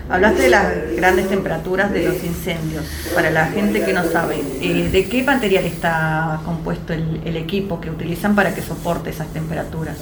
[0.10, 2.84] Hablaste de las grandes temperaturas de los incendios.
[3.14, 7.80] Para la gente que no sabe, eh, ¿de qué material está compuesto el, el equipo
[7.80, 9.98] que utilizan para que soporte esas temperaturas?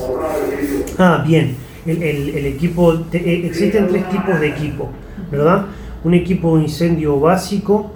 [0.98, 1.58] Ah, bien.
[1.86, 4.90] El, el- el equipo, te- eh, existen tres tipos de equipo,
[5.32, 5.66] ¿verdad?
[6.04, 7.92] Un equipo de incendio básico,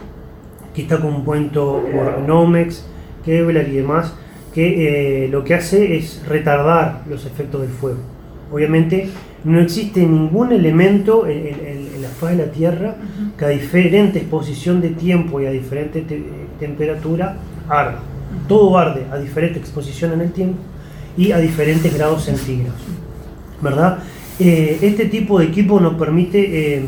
[0.74, 2.86] que está compuesto por Nomex,
[3.26, 4.13] Kevlar y demás,
[4.54, 8.00] que eh, lo que hace es retardar los efectos del fuego.
[8.52, 9.10] Obviamente
[9.44, 12.96] no existe ningún elemento en, en- en la faz de la Tierra
[13.38, 16.24] que a diferente exposición de tiempo y a diferente te-
[16.60, 17.38] temperatura
[17.70, 18.00] arda.
[18.48, 20.58] Todo arde a diferente exposición en el tiempo
[21.17, 22.80] y a diferentes grados centígrados.
[23.62, 24.00] ¿verdad?
[24.43, 26.82] Eh, este tipo de equipo nos permite eh,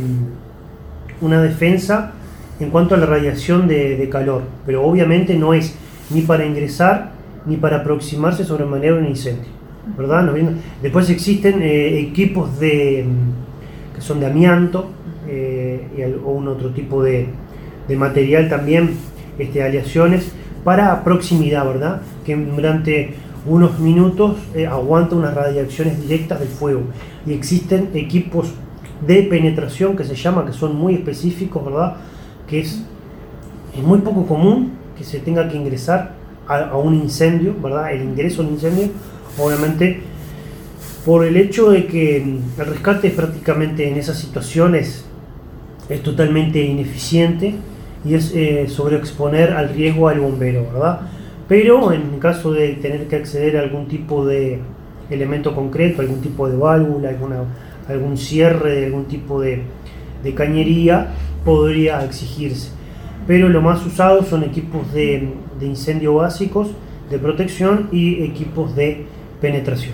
[1.21, 2.13] una defensa
[2.59, 5.75] en cuanto a la radiación de, calor, pero obviamente no es
[6.09, 7.11] ni para ingresar
[7.45, 9.51] ni para aproximarse sobremanera a un incendio,
[9.95, 10.33] ¿verdad?
[10.81, 14.89] Después existen eh, equipos de, mm, que son de amianto
[15.27, 17.27] eh, y algún otro tipo de,
[17.87, 18.95] de material también,
[19.37, 20.31] este, aleaciones
[20.63, 22.01] para proximidad, ¿verdad?
[22.25, 23.13] Que durante
[23.45, 26.81] unos minutos eh, aguanta unas radiaciones directas del fuego.
[27.25, 28.53] Y existen equipos
[29.05, 31.97] de penetración que se llama, que son muy específicos, ¿verdad?
[32.47, 32.83] Que es,
[33.77, 36.13] es muy poco común que se tenga que ingresar
[36.47, 37.93] a, un incendio, ¿verdad?
[37.93, 38.89] El ingreso a un incendio,
[39.37, 40.01] obviamente,
[41.05, 45.05] por el hecho de que el rescate prácticamente en esas situaciones
[45.89, 47.55] es totalmente ineficiente
[48.05, 51.01] y es eh, sobreexponer al riesgo al bombero, ¿verdad?
[51.53, 54.57] Pero en caso de tener que acceder a algún tipo de
[55.11, 57.15] elemento concreto, algún tipo de válvula,
[57.87, 59.61] algún cierre de algún tipo de,
[60.23, 61.09] de cañería,
[61.45, 62.71] podría exigirse.
[63.27, 66.69] Pero lo más usado son equipos de, de incendio básicos,
[67.11, 69.05] de protección y equipos de
[69.39, 69.93] penetración.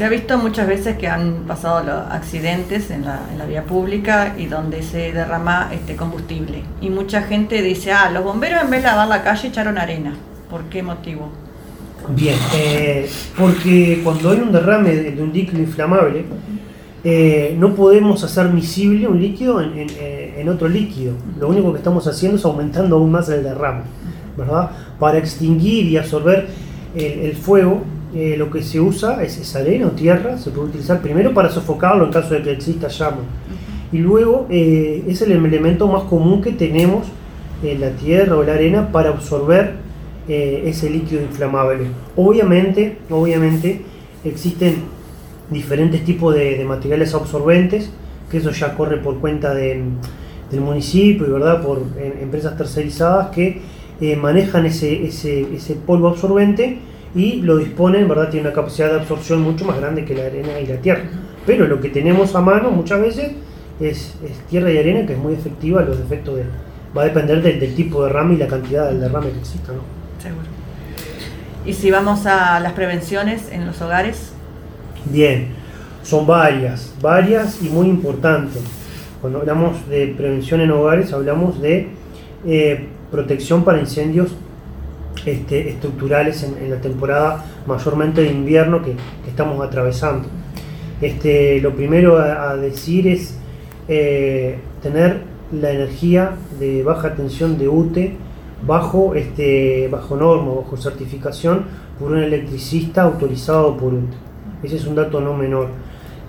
[0.00, 4.46] Se ha visto muchas veces que han pasado los accidentes en la, vía pública y
[4.46, 6.62] donde se derrama este combustible.
[6.80, 10.14] Y mucha gente dice, ah, los bomberos en vez de lavar la calle echaron arena.
[10.48, 11.28] ¿Por qué motivo?
[12.16, 16.24] Bien, eh, porque cuando hay un derrame de, un líquido inflamable,
[17.04, 21.12] eh, no podemos hacer miscible un líquido eh, en otro líquido.
[21.38, 23.82] Lo único que estamos haciendo es aumentando aún más el derrame,
[24.34, 24.70] ¿verdad?
[24.98, 26.48] Para extinguir y absorber
[26.94, 31.00] el fuego, eh, lo que se usa es, es arena o tierra, se puede utilizar
[31.00, 33.18] primero para sofocarlo en caso de que exista llama.
[33.92, 37.06] Y luego eh, es el elemento más común que tenemos
[37.62, 39.74] en la tierra o la arena para absorber
[40.28, 41.86] eh, ese líquido inflamable.
[42.16, 43.82] Obviamente, obviamente
[44.24, 44.76] existen
[45.50, 47.90] diferentes tipos de, de materiales absorbentes,
[48.30, 49.82] que eso ya corre por cuenta de-
[50.50, 53.60] del municipio y verdad por eh, empresas tercerizadas que
[54.00, 56.78] eh, manejan ese, ese, ese polvo absorbente
[57.14, 60.60] y lo disponen, verdad, tiene una capacidad de absorción mucho más grande que la arena
[60.60, 61.02] y la tierra.
[61.46, 63.32] Pero lo que tenemos a mano muchas veces
[63.80, 66.44] es, es tierra y arena que es muy efectiva a los efectos de...
[66.96, 69.72] Va a depender del, del tipo de derrame y la cantidad del derrame que exista,
[69.72, 69.82] ¿no?
[70.20, 70.46] Seguro.
[71.64, 74.32] Y si vamos a las prevenciones en los hogares,
[75.06, 75.48] Bien,
[76.02, 78.62] son varias, varias y muy importantes.
[79.20, 81.88] Cuando hablamos de prevención en hogares, hablamos de
[82.46, 84.30] eh, protección para incendios
[85.24, 88.94] este, estructurales en, la temporada mayormente de invierno que,
[89.28, 90.28] estamos atravesando.
[91.00, 93.36] Este, lo primero a, decir es
[93.88, 95.20] eh, tener
[95.52, 98.16] la energía de baja tensión de UTE
[98.66, 101.64] bajo, este, bajo norma, bajo certificación
[101.98, 104.16] por un electricista autorizado por UTE.
[104.62, 105.68] Ese es un dato no menor.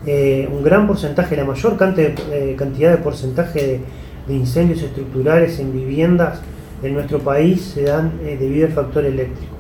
[0.06, 3.82] Eh, un gran porcentaje, la mayor eh, cantidad de porcentaje
[4.28, 6.42] de incendios estructurales en viviendas
[6.84, 9.54] en nuestro país se dan eh, debido al factor eléctrico,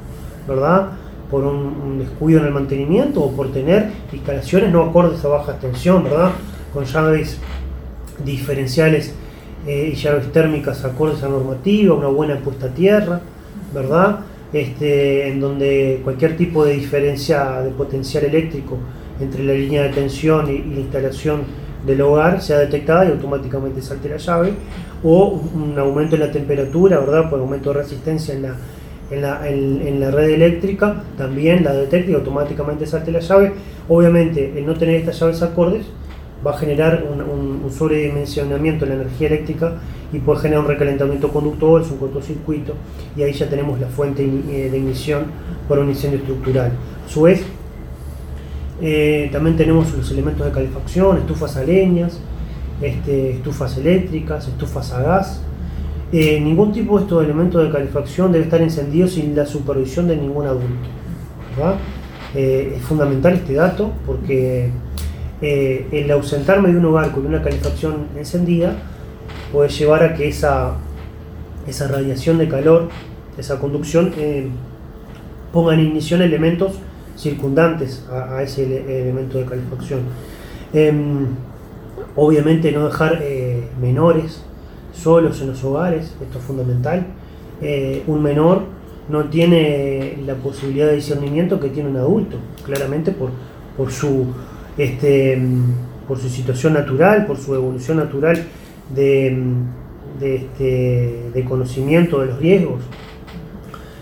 [0.47, 0.89] ¿verdad?
[1.29, 6.03] Por un, descuido en el mantenimiento o por tener instalaciones no acordes a baja tensión,
[6.03, 6.31] ¿verdad?
[6.73, 7.37] Con llaves
[8.23, 9.13] diferenciales
[9.65, 13.21] eh, y llaves térmicas acordes a normativa, una buena puesta a tierra,
[13.73, 14.21] ¿verdad?
[14.51, 18.77] Este, en donde cualquier tipo de diferencia de potencial eléctrico
[19.21, 21.43] entre la línea de tensión y la instalación
[21.85, 24.53] del hogar sea detectada y automáticamente salte la llave,
[25.03, 27.29] o un aumento en la temperatura, ¿verdad?
[27.29, 28.55] Por aumento de resistencia en la,
[29.09, 33.53] en la, en- la red eléctrica, también la detecta y automáticamente salte la llave.
[33.89, 35.85] Obviamente, el no tener estas llaves acordes
[36.45, 37.21] va a generar un,
[37.71, 39.73] sobredimensionamiento de la energía eléctrica
[40.13, 42.73] y puede generar un recalentamiento conductor, es un cortocircuito,
[43.15, 45.25] y ahí ya tenemos la fuente ini- eh, de ignición
[45.67, 46.71] para un incendio estructural.
[47.05, 47.09] A
[48.81, 52.19] eh, también tenemos los elementos de calefacción, estufas a leñas,
[52.81, 55.41] este, estufas eléctricas, estufas a gas.
[56.11, 60.17] Eh, ningún tipo de estos elementos de calefacción debe estar encendido sin la supervisión de
[60.17, 60.89] ningún adulto.
[62.33, 64.71] Eh, es fundamental este dato porque
[65.41, 68.75] el ausentarme de un hogar con una calefacción encendida
[69.51, 70.75] puede llevar a que esa,
[71.67, 72.89] esa radiación de calor,
[73.37, 74.13] esa conducción,
[75.51, 76.73] ponga en ignición elementos
[77.21, 79.99] circundantes a, ese ele- elemento de calefacción.
[80.73, 81.27] Em,
[82.15, 84.43] obviamente no dejar eh, menores
[84.93, 87.05] solos en los hogares, esto es fundamental.
[87.61, 88.63] Eh, un menor
[89.09, 93.29] no tiene la posibilidad de discernimiento que tiene un adulto, claramente por,
[93.77, 94.25] por, su,
[94.77, 98.37] este, mm, por su situación natural, por su evolución natural
[98.95, 102.81] de, mm, de, este, de conocimiento de los riesgos.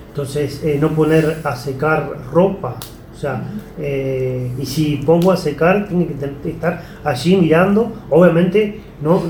[0.10, 2.76] Entonces, eh, no poner a secar ropa,
[3.20, 3.44] sea,
[3.78, 7.92] eh, y si pongo a secar, tiene que estar allí mirando.
[8.10, 9.22] Obviamente, no,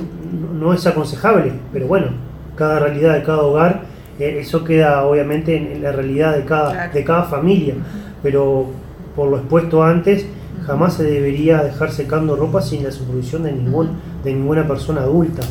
[0.54, 2.08] no es aconsejable, pero bueno,
[2.56, 3.84] cada realidad de cada hogar,
[4.20, 6.94] eh, eso queda obviamente en, en la realidad de cada, Claro.
[6.94, 7.76] de cada familia.
[8.22, 8.68] Pero
[9.16, 10.26] por lo expuesto antes,
[10.66, 13.90] jamás se debería dejar secando ropa sin la supervisión de, ningún,
[14.24, 15.42] de ninguna persona adulta.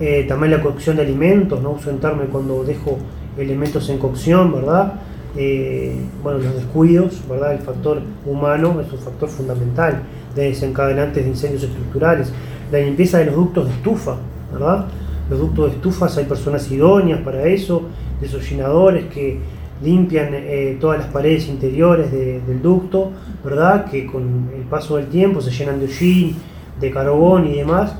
[0.00, 2.98] Eh, también la cocción de alimentos, no ausentarme cuando dejo
[3.38, 4.94] elementos en cocción, ¿verdad?
[5.36, 7.52] Eh, bueno, los descuidos, ¿verdad?
[7.54, 10.02] El factor humano es un factor fundamental
[10.34, 12.32] de desencadenantes de incendios estructurales.
[12.70, 14.16] La limpieza de los ductos de estufa,
[14.52, 14.86] ¿verdad?
[15.30, 17.82] Los ductos de estufas hay personas idóneas para eso,
[18.20, 19.38] desollinadores que
[19.82, 23.10] limpian eh, todas las paredes interiores de- del ducto,
[23.42, 23.86] ¿verdad?
[23.90, 26.36] Que con el paso del tiempo se llenan de hollín,
[26.80, 27.94] de carbón y demás.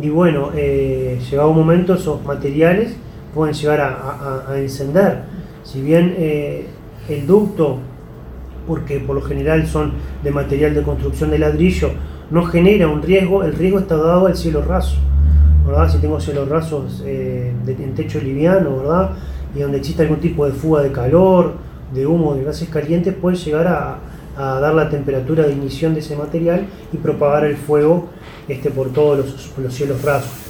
[0.00, 2.96] Y bueno, eh, llegado un momento esos materiales
[3.34, 5.22] pueden llegar a encender.
[5.62, 6.66] Si bien eh,
[7.10, 7.78] el ducto,
[8.66, 9.92] porque por lo general son
[10.22, 11.90] de material de construcción de ladrillo,
[12.30, 14.96] no genera un riesgo, el riesgo está dado al cielo raso.
[15.88, 19.10] Si tengo cielos rasos eh, en techo liviano, ¿verdad?
[19.54, 21.54] Y donde existe algún tipo de fuga de calor,
[21.94, 23.98] de humo, de gases calientes, puede llegar a,
[24.36, 28.08] dar la temperatura de ignición de ese material y propagar el fuego
[28.48, 30.49] este, por todos los cielos rasos.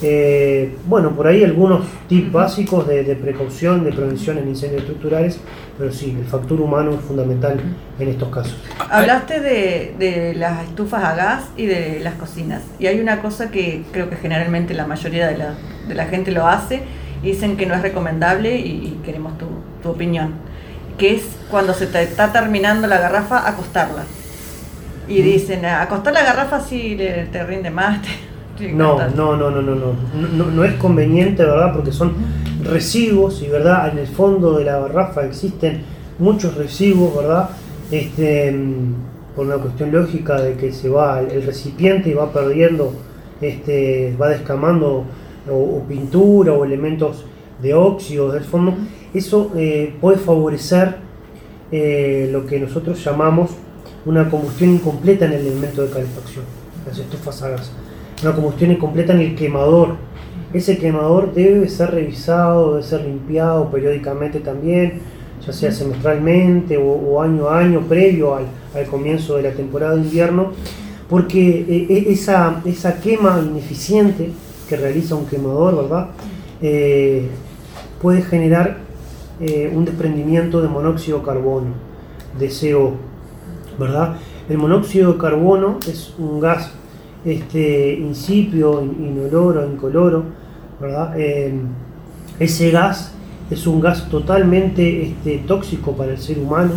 [0.00, 5.40] Eh, bueno, por ahí algunos tips básicos de, de precaución, de prevención en incendios estructurales,
[5.76, 7.58] pero sí, el factor humano es fundamental
[7.98, 8.56] en estos casos.
[8.90, 12.62] Hablaste de, de las estufas a gas y de las cocinas.
[12.78, 15.54] Y hay una cosa que creo que generalmente la mayoría de la,
[15.88, 16.82] de la gente lo hace
[17.22, 19.46] y dicen que no es recomendable y, y queremos tu,
[19.82, 20.34] tu opinión.
[20.96, 24.04] Que es cuando se te está terminando la garrafa, acostarla.
[25.08, 28.02] Y dicen, acostar la garrafa si le, te rinde más.
[28.02, 28.08] te-
[28.74, 29.16] No, encanta".
[29.16, 29.92] no, no, no, no, no,
[30.36, 31.72] no, no es conveniente, ¿verdad?
[31.74, 32.12] Porque son
[32.64, 33.90] residuos y, ¿verdad?
[33.92, 35.82] En el fondo de la garrafa existen
[36.18, 37.50] muchos residuos, ¿verdad?
[37.90, 38.54] Este,
[39.34, 42.92] por una cuestión lógica de que se va el recipiente y va perdiendo,
[43.40, 45.04] este, va descamando
[45.48, 47.24] o, o pintura o elementos
[47.62, 48.74] de óxido del fondo.
[49.14, 50.96] Eso eh, puede favorecer
[51.70, 53.50] eh, lo que nosotros llamamos
[54.06, 56.44] una combustión incompleta en el elemento de calefacción,
[56.86, 57.72] las estufas a gas.
[58.22, 59.96] Una combustión incompleta en el quemador.
[60.52, 65.00] Ese quemador debe ser revisado, debe ser limpiado periódicamente también,
[65.46, 70.02] ya sea semestralmente o, año a año previo al, al comienzo de la temporada de
[70.02, 70.52] invierno,
[71.08, 74.30] porque eh, eh, esa, esa quema ineficiente
[74.68, 76.08] que realiza un quemador, ¿verdad?
[76.60, 77.28] Eh,
[78.02, 78.78] puede generar
[79.40, 81.68] eh, un desprendimiento de monóxido de carbono,
[82.38, 82.94] de CO,
[83.78, 84.16] ¿verdad?
[84.48, 86.72] El monóxido de carbono es un gas
[87.24, 90.24] este, insípido, in- inoloro, incoloro,
[90.80, 91.14] ¿verdad?
[91.18, 91.52] Eh,
[92.38, 93.12] ese gas
[93.50, 96.72] es un gas totalmente este, tóxico para el ser humano.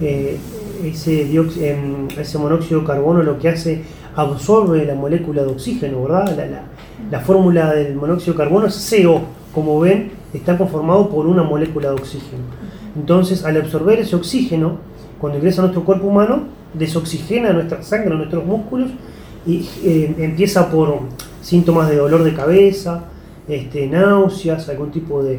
[0.00, 0.36] Eh,
[0.84, 3.82] ese, em, ese monóxido de carbono lo que hace
[4.16, 6.36] absorbe la molécula de oxígeno, ¿verdad?
[6.36, 6.62] La-
[7.10, 9.20] la fórmula del monóxido de carbono es CO,
[9.54, 12.42] como ven, está conformado por una molécula de oxígeno.
[12.96, 14.78] Entonces, al absorber ese oxígeno,
[15.20, 16.44] cuando ingresa a nuestro cuerpo humano,
[16.74, 18.90] desoxigena nuestra sangre, nuestros músculos
[19.46, 21.00] y eh, empieza por
[21.42, 23.04] síntomas de dolor de cabeza,
[23.48, 25.38] este, náuseas, algún tipo de,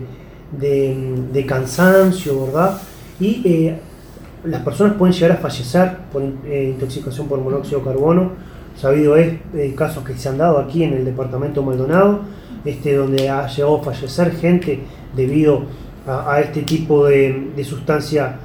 [0.51, 2.78] de- cansancio, ¿verdad?
[3.20, 3.80] Y eh,
[4.43, 8.32] las personas pueden llegar a fallecer por eh, intoxicación por monóxido de carbono.
[8.80, 9.36] Sabido es
[9.76, 12.20] casos que se han dado aquí en el departamento Maldonado,
[12.66, 14.80] este, donde ha llegado a fallecer gente
[15.16, 15.64] debido
[16.06, 18.38] a, a este tipo de, de sustancia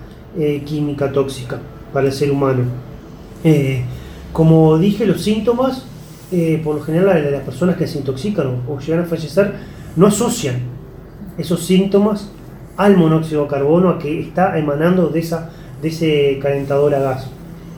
[0.65, 1.59] química tóxica
[1.93, 2.63] para el ser humano.
[4.33, 5.85] Como dije, los síntomas,
[6.31, 9.55] eh, por lo general, las personas que se intoxican o, llegan a fallecer,
[9.97, 10.61] no asocian
[11.37, 12.31] esos síntomas
[12.77, 15.51] al monóxido de carbono a que está emanando de, esa,
[15.83, 17.27] de ese calentador a gas,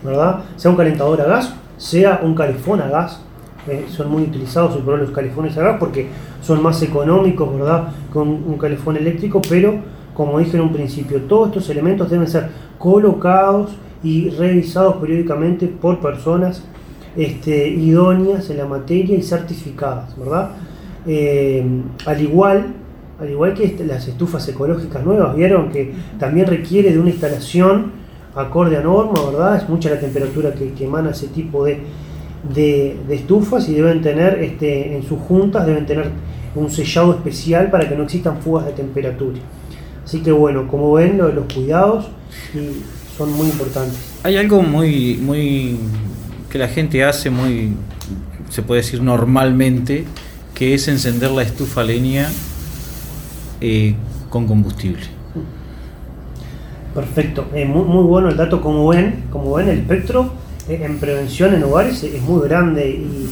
[0.03, 0.41] ¿verdad?
[0.55, 3.21] Sea un calentador a gas, sea un calefón a gas,
[3.67, 6.07] eh, son muy utilizados los calefones a gas porque
[6.41, 7.89] son más económicos, ¿verdad?
[8.11, 9.79] Con un calefón eléctrico, pero
[10.13, 13.71] como dije en un principio, todos estos elementos deben ser colocados
[14.03, 16.63] y revisados periódicamente por personas
[17.15, 20.51] este, idóneas en la materia y certificadas, ¿verdad?
[21.05, 21.65] Eh,
[22.05, 22.73] al igual
[23.19, 27.91] al igual que este, las estufas ecológicas nuevas, vieron que también requiere de una instalación
[28.35, 29.57] acorde a norma, ¿verdad?
[29.57, 31.79] Es mucha la temperatura que, emana ese tipo de,
[32.53, 36.09] de, estufas y deben tener este, en sus juntas, deben tener
[36.55, 39.39] un sellado especial para que no existan fugas de temperatura.
[40.03, 42.09] Así que bueno, como ven, los cuidados
[43.17, 43.97] son muy importantes.
[44.23, 45.77] Hay algo muy, muy
[46.49, 47.73] que la gente hace muy,
[48.49, 50.05] se puede decir normalmente,
[50.53, 52.29] que es encender la estufa leña
[53.59, 53.95] eh,
[54.29, 55.03] con combustible.
[56.93, 60.31] Perfecto, eh, muy, bueno el dato, como ven, como ven el espectro
[60.69, 63.29] eh, en prevención en hogares es muy grande y,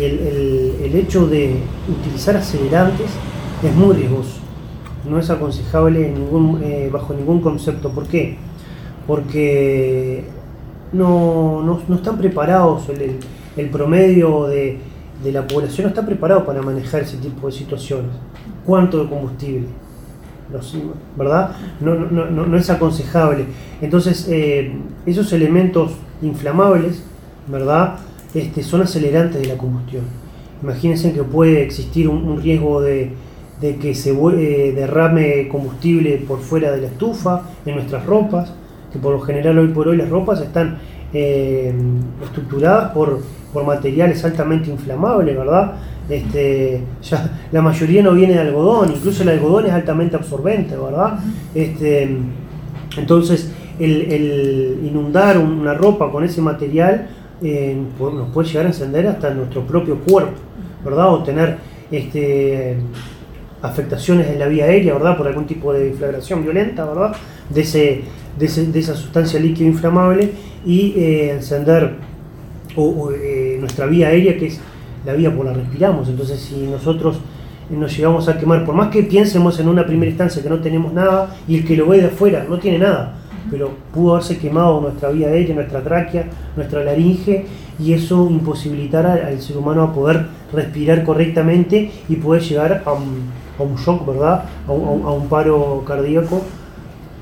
[0.00, 1.56] el, hecho de
[1.88, 3.10] utilizar acelerantes
[3.62, 4.38] es muy riesgoso.
[5.08, 7.90] No es aconsejable ningún, bajo ningún concepto.
[7.90, 8.38] ¿Por qué?
[9.06, 10.24] Porque
[10.92, 12.88] no, están preparados,
[13.56, 14.78] el, promedio de,
[15.22, 18.10] de la población no está preparado para manejar ese tipo de situaciones
[18.64, 19.66] cuánto de combustible,
[21.16, 21.56] ¿verdad?
[21.80, 23.46] No, no, no, no es aconsejable.
[23.80, 24.72] Entonces, eh,
[25.06, 25.92] esos elementos
[26.22, 27.02] inflamables,
[27.48, 27.96] ¿verdad?
[28.34, 30.04] Este, son acelerantes de la combustión.
[30.62, 33.12] Imagínense que puede existir un, riesgo de,
[33.60, 38.52] que se eh, derrame combustible por fuera de la estufa, en nuestras ropas,
[38.94, 40.78] que por lo general hoy por hoy las ropas están
[41.12, 41.74] eh,
[42.22, 43.20] estructuradas por,
[43.52, 45.72] por materiales altamente inflamables, ¿verdad?
[46.08, 51.18] Este, ya la mayoría no viene de algodón, incluso el algodón es altamente absorbente, ¿verdad?
[51.56, 52.18] Este,
[52.96, 57.08] entonces, el, inundar una ropa con ese material
[57.42, 60.38] eh, nos puede llegar a encender hasta nuestro propio cuerpo,
[60.84, 61.12] ¿verdad?
[61.12, 61.56] O tener
[61.90, 62.76] este,
[63.64, 65.16] afectaciones en la vía aérea, ¿verdad?
[65.16, 67.16] Por algún tipo de inflagración violenta, ¿verdad?
[67.48, 68.02] De, ese,
[68.38, 70.30] de, esa sustancia líquida inflamable
[70.66, 71.96] y eh, encender
[72.76, 74.60] eh, nuestra vía aérea, que es
[75.06, 76.08] la vía por la respiramos.
[76.10, 77.16] Entonces, si nosotros
[77.70, 80.92] nos llegamos a quemar, por más que piensemos en una primera instancia que no tenemos
[80.92, 83.16] nada y el que lo ve de afuera no tiene nada,
[83.50, 87.46] pero pudo haberse quemado nuestra vía aérea, nuestra tráquea, nuestra laringe
[87.78, 93.43] y eso imposibilitará al ser humano a poder respirar correctamente y poder llegar a un,
[93.76, 94.44] shock, ¿verdad?
[94.66, 96.42] A un, paro cardíaco,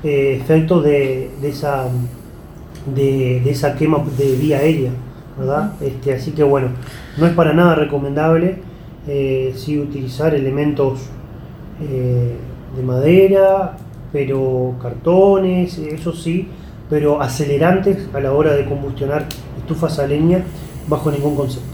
[0.03, 1.85] eh, efecto de, esa,
[2.93, 4.91] de, de esa quema de vía aérea.
[5.37, 5.73] ¿verdad?
[5.81, 6.69] Este, así que bueno,
[7.17, 8.57] no es para nada recomendable
[9.07, 10.99] eh, sí utilizar elementos
[11.81, 12.35] eh,
[12.75, 13.77] de madera,
[14.11, 16.47] pero cartones, eso sí,
[16.89, 19.25] pero acelerantes a la hora de combustionar
[19.57, 20.43] estufas a leña
[20.87, 21.72] bajo ningún concepto.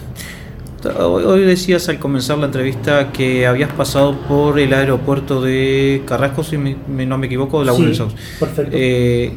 [0.85, 6.57] Hoy decías al comenzar la entrevista que habías pasado por el aeropuerto de Carrasco, si
[6.57, 8.03] no me equivoco, de la sí,
[8.39, 8.71] Perfecto.
[8.71, 9.31] Eh,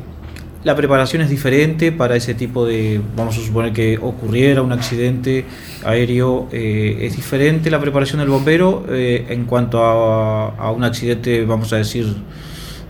[0.65, 5.45] la preparación es diferente para ese tipo de, vamos a suponer que ocurriera un accidente
[5.85, 11.73] aéreo, eh, es diferente la preparación del bombero eh, en cuanto a, un accidente, vamos
[11.73, 12.07] a decir,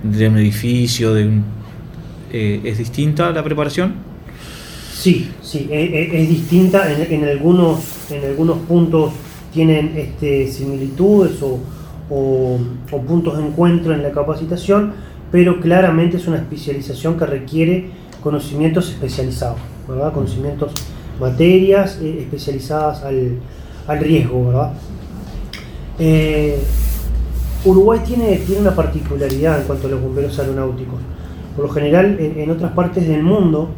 [0.03, 1.30] de un edificio, de
[2.32, 3.94] eh, ¿es distinta la preparación?
[4.94, 7.80] Sí, sí, e, e, es, distinta, en, algunos,
[8.13, 9.13] en algunos puntos
[9.53, 11.59] tienen este, similitudes o,
[13.07, 14.93] puntos de encuentro en la capacitación,
[15.31, 17.91] pero claramente es una especialización que requiere
[18.23, 19.57] conocimientos especializados,
[19.89, 20.13] ¿verdad?
[20.13, 20.73] Conocimientos,
[21.19, 24.73] materias eh, especializadas al, riesgo, ¿verdad?
[25.99, 26.59] Eh,
[27.65, 31.01] Uruguay tiene, tiene una particularidad en cuanto a los bomberos aeronáuticos.
[31.55, 33.69] Por lo general, en, otras partes del mundo,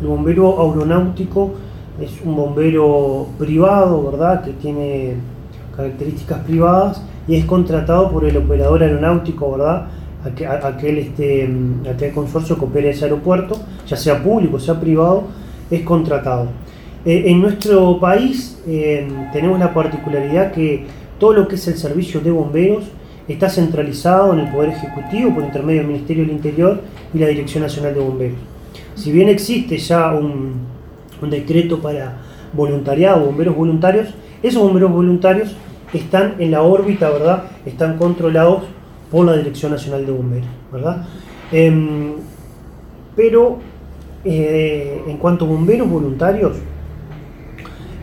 [0.00, 1.54] el bombero aeronáutico
[2.00, 4.44] es un bombero privado, ¿verdad?
[4.44, 5.14] Que tiene
[5.76, 9.88] características privadas y es contratado por el operador aeronáutico, ¿verdad?
[10.62, 11.48] aquel, este,
[11.88, 15.24] aquel consorcio que opera ese aeropuerto, ya sea público, sea privado,
[15.70, 16.48] es contratado.
[17.04, 20.84] Eh, en nuestro país eh, tenemos la particularidad que
[21.18, 22.84] todo lo que es el servicio de bomberos
[23.28, 26.80] está centralizado en el Poder Ejecutivo por intermedio del Ministerio del Interior
[27.14, 28.38] y la Dirección Nacional de Bomberos.
[28.94, 30.75] Si bien existe ya un,
[31.22, 32.18] un decreto para
[32.52, 34.08] voluntariado, bomberos voluntarios,
[34.42, 35.56] esos bomberos voluntarios
[35.92, 37.44] están en la órbita, ¿verdad?
[37.64, 38.64] Están controlados
[39.10, 41.06] por la Dirección Nacional de Bomberos, ¿verdad?
[41.52, 42.14] Em,
[43.14, 43.58] pero
[44.24, 46.56] eh, en cuanto a bomberos voluntarios,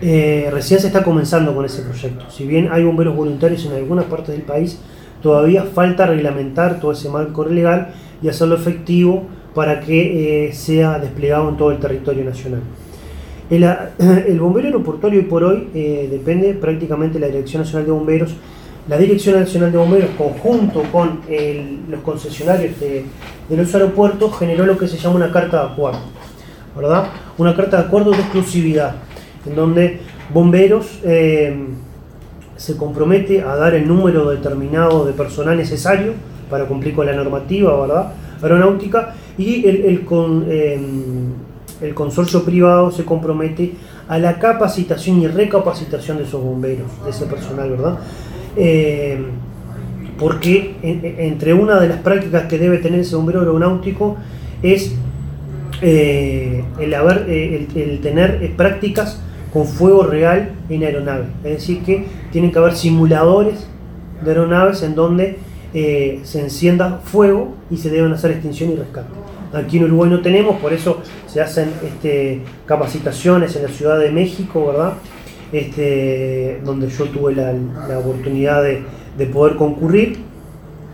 [0.02, 2.30] eh, recién se está comenzando con ese proyecto.
[2.30, 4.80] Si bien hay bomberos voluntarios en algunas partes del país,
[5.22, 11.50] todavía falta reglamentar todo ese marco legal y hacerlo efectivo para que eh, sea desplegado
[11.50, 12.62] en todo el territorio nacional.
[13.50, 15.68] El, bombero aeroportuario hoy por hoy
[16.10, 18.36] depende prácticamente de la Dirección Nacional de Bomberos
[18.88, 21.22] la Dirección Nacional de Bomberos, conjunto con
[21.90, 23.06] los concesionarios de,
[23.50, 26.00] los aeropuertos, generó lo que se llama una carta de acuerdo,
[26.76, 27.08] ¿verdad?
[27.38, 28.96] Una carta de acuerdo de exclusividad.
[29.46, 30.00] en donde
[30.34, 31.66] bomberos eh,
[32.58, 36.14] se compromete a dar el número determinado de personal necesario
[36.50, 38.14] para cumplir con la normativa ¿verdad?
[38.42, 40.06] aeronáutica y el, el
[40.50, 40.82] eh,
[41.84, 43.74] el consorcio privado se compromete
[44.08, 47.98] a la capacitación y recapacitación de esos bomberos, de ese personal, ¿verdad?
[48.56, 49.18] Eh,
[50.18, 54.16] porque en- en- entre una de las prácticas que debe tener ese bombero aeronáutico
[54.62, 54.94] es
[55.82, 59.20] eh, el, haber, eh, el, tener prácticas
[59.52, 61.26] con fuego real en aeronave.
[61.44, 63.68] Es decir, que tienen que haber simuladores
[64.24, 65.40] de aeronaves en donde
[65.74, 69.10] se encienda fuego y se deben hacer extinción y rescate.
[69.54, 74.12] Aquí en Uruguay no tenemos, por eso se hacen este, capacitaciones en la Ciudad de
[74.12, 74.94] México, ¿verdad?
[75.52, 77.54] Este, donde yo tuve la,
[77.88, 78.84] la oportunidad de,
[79.18, 80.18] de poder concurrir.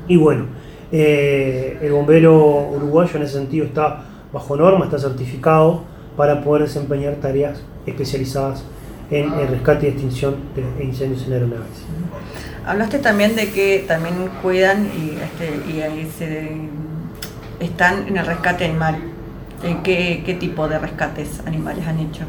[0.08, 0.46] Y bueno,
[0.92, 4.04] eh, el bombero uruguayo en ese sentido está
[4.34, 5.84] bajo norma, está certificado
[6.18, 8.64] para poder desempeñar tareas especializadas
[9.12, 11.86] en rescate y extinción de incendios en aeronaves.
[12.66, 16.52] Hablaste también de que también cuidan y, este, y ahí se,
[17.60, 18.98] están en el rescate animal.
[19.64, 22.24] Eh, ¿Qué, ¿Qué tipo de rescates animales han hecho?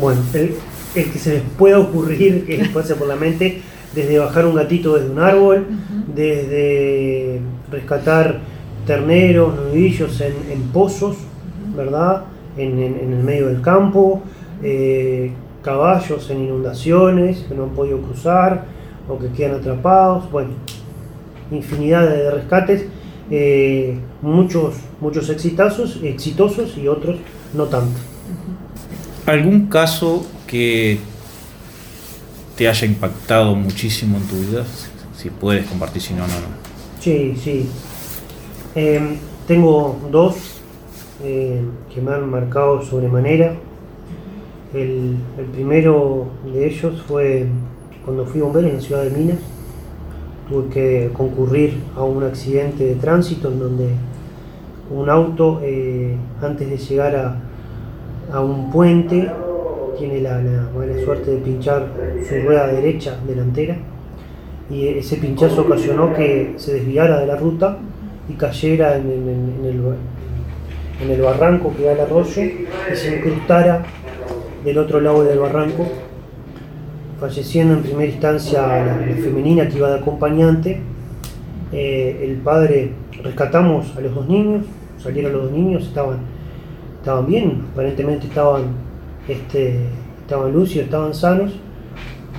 [0.00, 0.54] Bueno, el,
[0.94, 3.60] el que se les pueda ocurrir, que les pase por la mente,
[3.94, 5.66] desde bajar un gatito desde un árbol,
[6.14, 8.38] desde rescatar
[8.86, 11.16] terneros, nudillos en, en pozos,
[11.76, 12.24] ¿verdad?
[12.56, 14.22] En, en- en el medio del campo,
[14.62, 15.32] eh,
[15.62, 18.64] caballos en inundaciones que no han podido cruzar
[19.08, 20.50] o que quedan atrapados, bueno,
[21.50, 22.86] infinidad de rescates,
[23.30, 27.18] eh, muchos, muchos exitosos, exitosos y otros
[27.54, 27.98] no tanto.
[29.26, 30.98] ¿Algún caso que
[32.56, 34.64] te haya impactado muchísimo en tu vida?
[35.16, 36.60] Si puedes compartir, si no, no, no.
[37.00, 37.68] Sí, sí.
[38.74, 39.16] Em,
[39.46, 40.36] tengo dos
[41.22, 41.60] eh,
[41.94, 43.54] que me han marcado sobremanera.
[44.74, 47.46] El, el primero de ellos fue
[48.04, 49.38] cuando fui bombero en la ciudad de Minas.
[50.50, 53.88] Tuve que concurrir a un accidente de tránsito en donde
[54.90, 57.36] un auto, eh, antes de llegar a,
[58.36, 59.30] a un puente,
[59.96, 61.86] tiene la, la mala suerte de pinchar
[62.28, 63.76] su rueda derecha delantera
[64.68, 67.78] y ese pinchazo ocasionó que se desviara de la ruta
[68.28, 69.80] y cayera en, en- el,
[71.04, 73.82] en el barranco que da el arroyo y se incrustara
[74.64, 75.86] del otro lado del barranco,
[77.20, 80.80] falleciendo en primera instancia la, la femenina que iba de acompañante.
[81.72, 82.92] Eh, el padre,
[83.22, 84.64] rescatamos a los dos niños,
[84.98, 86.18] salieron los dos niños, estaban,
[86.98, 88.62] estaban bien, aparentemente estaban,
[89.28, 89.76] este,
[90.22, 91.52] estaban lúcidos, estaban sanos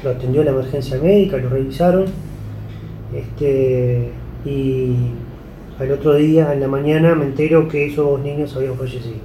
[0.04, 2.06] lo atendió la emergencia médica, lo revisaron.
[3.14, 4.10] Este,
[4.46, 4.96] y
[5.80, 9.18] al otro día, en la mañana, me entero que esos dos niños habían fallecido.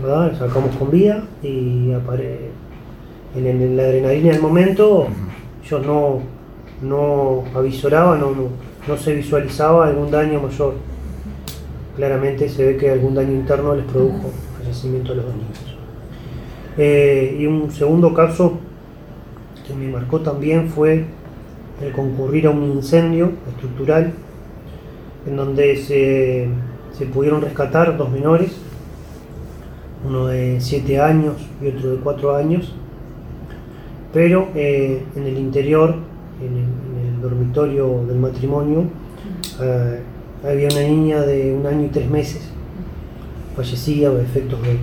[0.00, 0.28] ¿Verdad?
[0.28, 2.49] Los sacamos con vida y apare-
[3.36, 5.06] en, el- en la adrenalina del momento,
[5.64, 6.20] ellos no,
[6.82, 8.48] no avisoraban, no, no,
[8.88, 10.74] no se visualizaba algún daño mayor.
[11.96, 15.76] Claramente se ve que algún daño interno les produjo el fallecimiento de los dos niños.
[16.78, 18.58] Eh, y un segundo caso
[19.66, 21.04] que me marcó también fue
[21.82, 24.12] el concurrir a un incendio estructural
[25.26, 26.48] en donde se,
[26.96, 28.56] se pudieron rescatar dos menores,
[30.06, 32.74] uno de 7 años y otro de 4 años,
[34.12, 35.94] pero eh, en el interior,
[36.40, 36.66] en el,
[37.20, 38.84] dormitorio del matrimonio,
[39.60, 40.00] eh,
[40.42, 42.40] había una niña de un año y tres meses,
[43.54, 44.78] fallecida de efectos, de,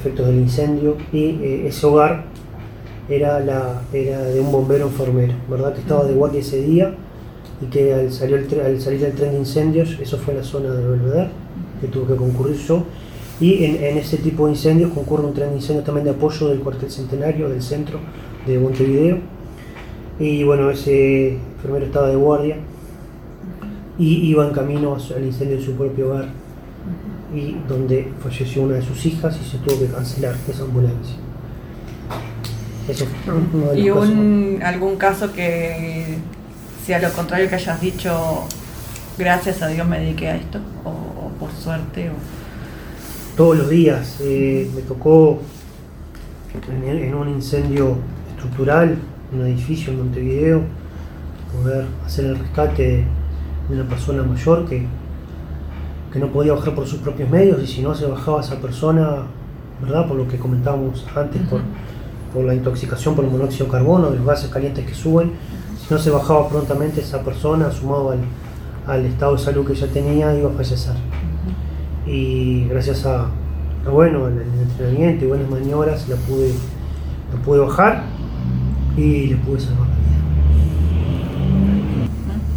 [0.00, 2.24] efectos del incendio, y eh, ese hogar
[3.08, 5.74] era, la, era de un bombero enfermero, ¿verdad?
[5.74, 6.92] Que estaba de guardia ese día
[7.62, 10.70] y que al, salió el al salir del tren de incendios, eso fue la zona
[10.72, 11.30] de Belvedere,
[11.80, 12.82] que tuve que concurrir yo.
[13.40, 16.48] Y en, en ese tipo de incendios concurre un tren de incendios también de apoyo
[16.48, 18.00] del cuartel centenario del centro
[18.46, 19.18] de Montevideo.
[20.18, 22.56] Y bueno, ese enfermero estaba de guardia
[23.98, 26.28] y iba en camino el incendio de su propio hogar
[27.34, 31.16] y donde falleció una de sus hijas y se tuvo que cancelar esa ambulancia.
[32.88, 34.14] Eso fue uno de ¿Y los casos.
[34.14, 36.16] un, algún caso que
[36.84, 38.44] sea lo contrario que hayas dicho,
[39.18, 40.58] gracias a Dios me dediqué a esto?
[40.84, 42.08] ¿O, o por suerte?
[42.10, 42.37] O...
[43.38, 44.16] todos los días.
[44.20, 45.38] Eh, me tocó
[46.68, 47.96] en, en un incendio
[48.34, 48.98] estructural,
[49.32, 50.62] en un edificio en Montevideo,
[51.56, 53.04] poder hacer el rescate
[53.68, 54.84] de una persona mayor que,
[56.12, 59.22] que no podía bajar por sus propios medios y si no se bajaba esa persona,
[59.80, 60.08] ¿verdad?
[60.08, 61.60] Por lo que comentábamos antes, por,
[62.34, 65.30] por la intoxicación por el monóxido de carbono, de los gases calientes que suben,
[65.80, 68.18] si no se bajaba prontamente esa persona, sumado al,
[68.88, 70.94] al estado de salud que ya tenía, iba a fallecer
[72.08, 73.26] y gracias a,
[73.90, 76.52] bueno, el entrenamiento y buenas maniobras la pude,
[77.32, 78.02] la pude bajar
[78.96, 79.98] y le pude salvar la vida.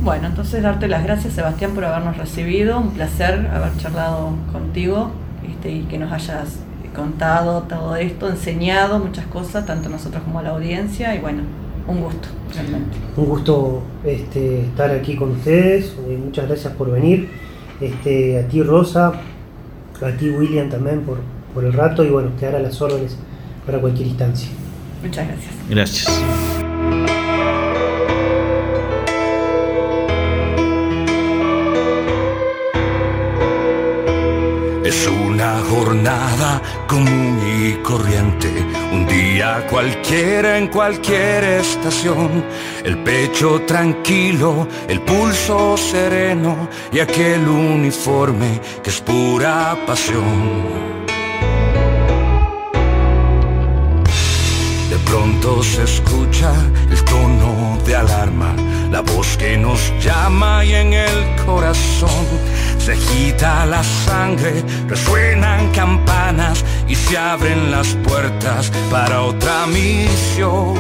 [0.03, 5.11] Bueno, entonces darte las gracias Sebastián por habernos recibido, un placer haber charlado contigo
[5.47, 6.59] este, y que nos hayas
[6.95, 11.43] contado todo esto, enseñado muchas cosas, tanto nosotros como la audiencia, y bueno,
[11.87, 12.97] un gusto, realmente.
[13.15, 17.29] Un gusto este, estar aquí con ustedes, eh, muchas gracias por venir,
[17.79, 19.13] este, a ti Rosa,
[20.01, 21.19] a ti William también por,
[21.53, 23.17] por el rato y bueno, quedar a las órdenes
[23.65, 24.49] para cualquier instancia.
[25.03, 25.53] Muchas gracias.
[25.69, 26.21] Gracias.
[34.83, 38.49] Es una jornada común y corriente,
[38.91, 42.43] un día cualquiera en cualquier estación,
[42.83, 50.91] el pecho tranquilo, el pulso sereno y aquel uniforme que es pura pasión.
[54.89, 56.53] De pronto se escucha
[56.89, 58.53] el tono de alarma,
[58.91, 62.27] la voz que nos llama y en el corazón
[62.81, 70.73] se agita la sangre, resuenan campanas y se abren las puertas para otra misión.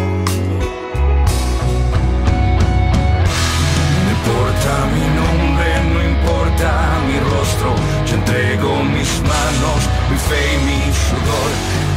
[4.03, 6.69] No importa mi nombre, no importa
[7.07, 7.69] mi rostro,
[8.07, 9.79] yo entrego mis manos,
[10.09, 11.51] mi fe y mi sudor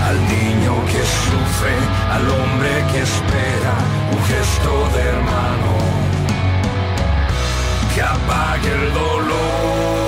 [0.07, 1.77] al niño que sufre,
[2.11, 3.75] al hombre que espera
[4.13, 5.84] un gesto de hermano
[7.95, 10.04] que apague el dolor.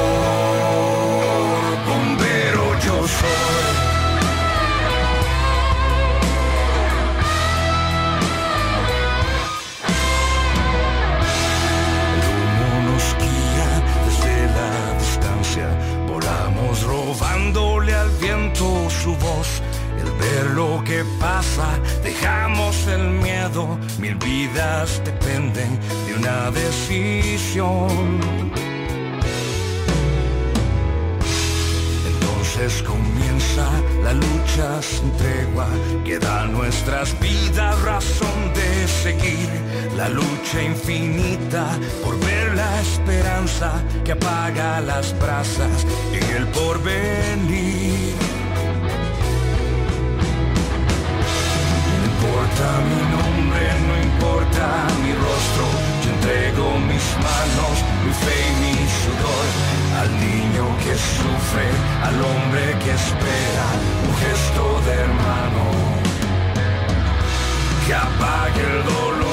[67.96, 69.26] Apague el dolor.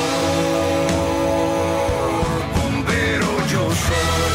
[2.55, 4.34] Bombero yo soy.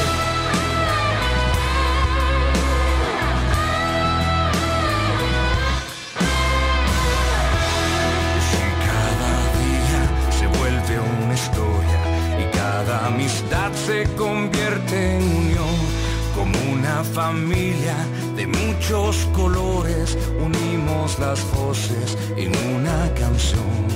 [8.49, 10.01] Si cada día
[10.39, 12.01] se vuelve una historia
[12.41, 15.77] y cada amistad se convierte en unión,
[16.35, 17.97] como una familia
[18.37, 23.88] de muchos colores, unimos las voces en una canción.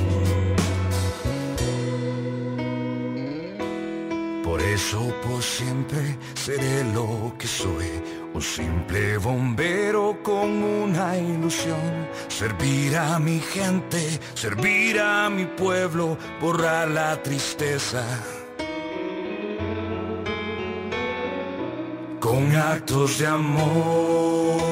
[5.42, 12.08] Siempre seré lo que soy, un simple bombero con una ilusión.
[12.28, 18.04] Servir a mi gente, servir a mi pueblo, borrar la tristeza.
[22.20, 24.62] Con actos de amor,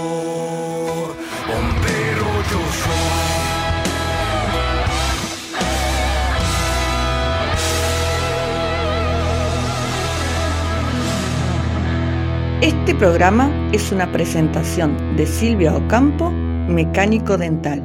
[12.62, 17.78] Este programa es una presentación de Silvia Ocampo, mecánico dental,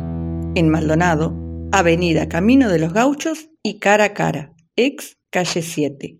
[0.53, 1.33] en Maldonado,
[1.71, 6.19] Avenida Camino de los Gauchos y Cara a Cara, ex calle 7.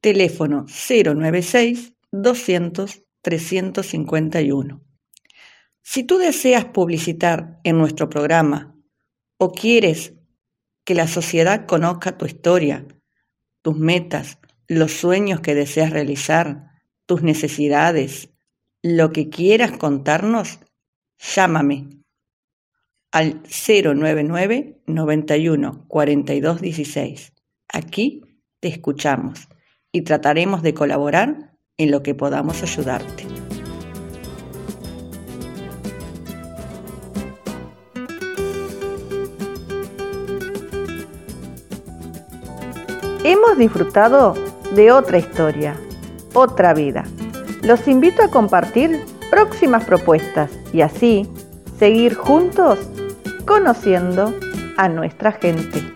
[0.00, 4.84] Teléfono 096 200 351.
[5.82, 8.76] Si tú deseas publicitar en nuestro programa
[9.36, 10.14] o quieres
[10.84, 12.86] que la sociedad conozca tu historia,
[13.62, 14.38] tus metas,
[14.68, 16.75] los sueños que deseas realizar,
[17.06, 18.30] tus necesidades,
[18.82, 20.58] lo que quieras contarnos,
[21.18, 21.88] llámame
[23.12, 27.32] al 099 91 42 16.
[27.72, 28.22] Aquí
[28.60, 29.48] te escuchamos
[29.92, 33.26] y trataremos de colaborar en lo que podamos ayudarte.
[43.24, 44.34] Hemos disfrutado
[44.76, 45.76] de otra historia,
[46.36, 47.04] otra vida.
[47.62, 51.28] Los invito a compartir próximas propuestas y así
[51.78, 52.78] seguir juntos
[53.46, 54.34] conociendo
[54.76, 55.95] a nuestra gente.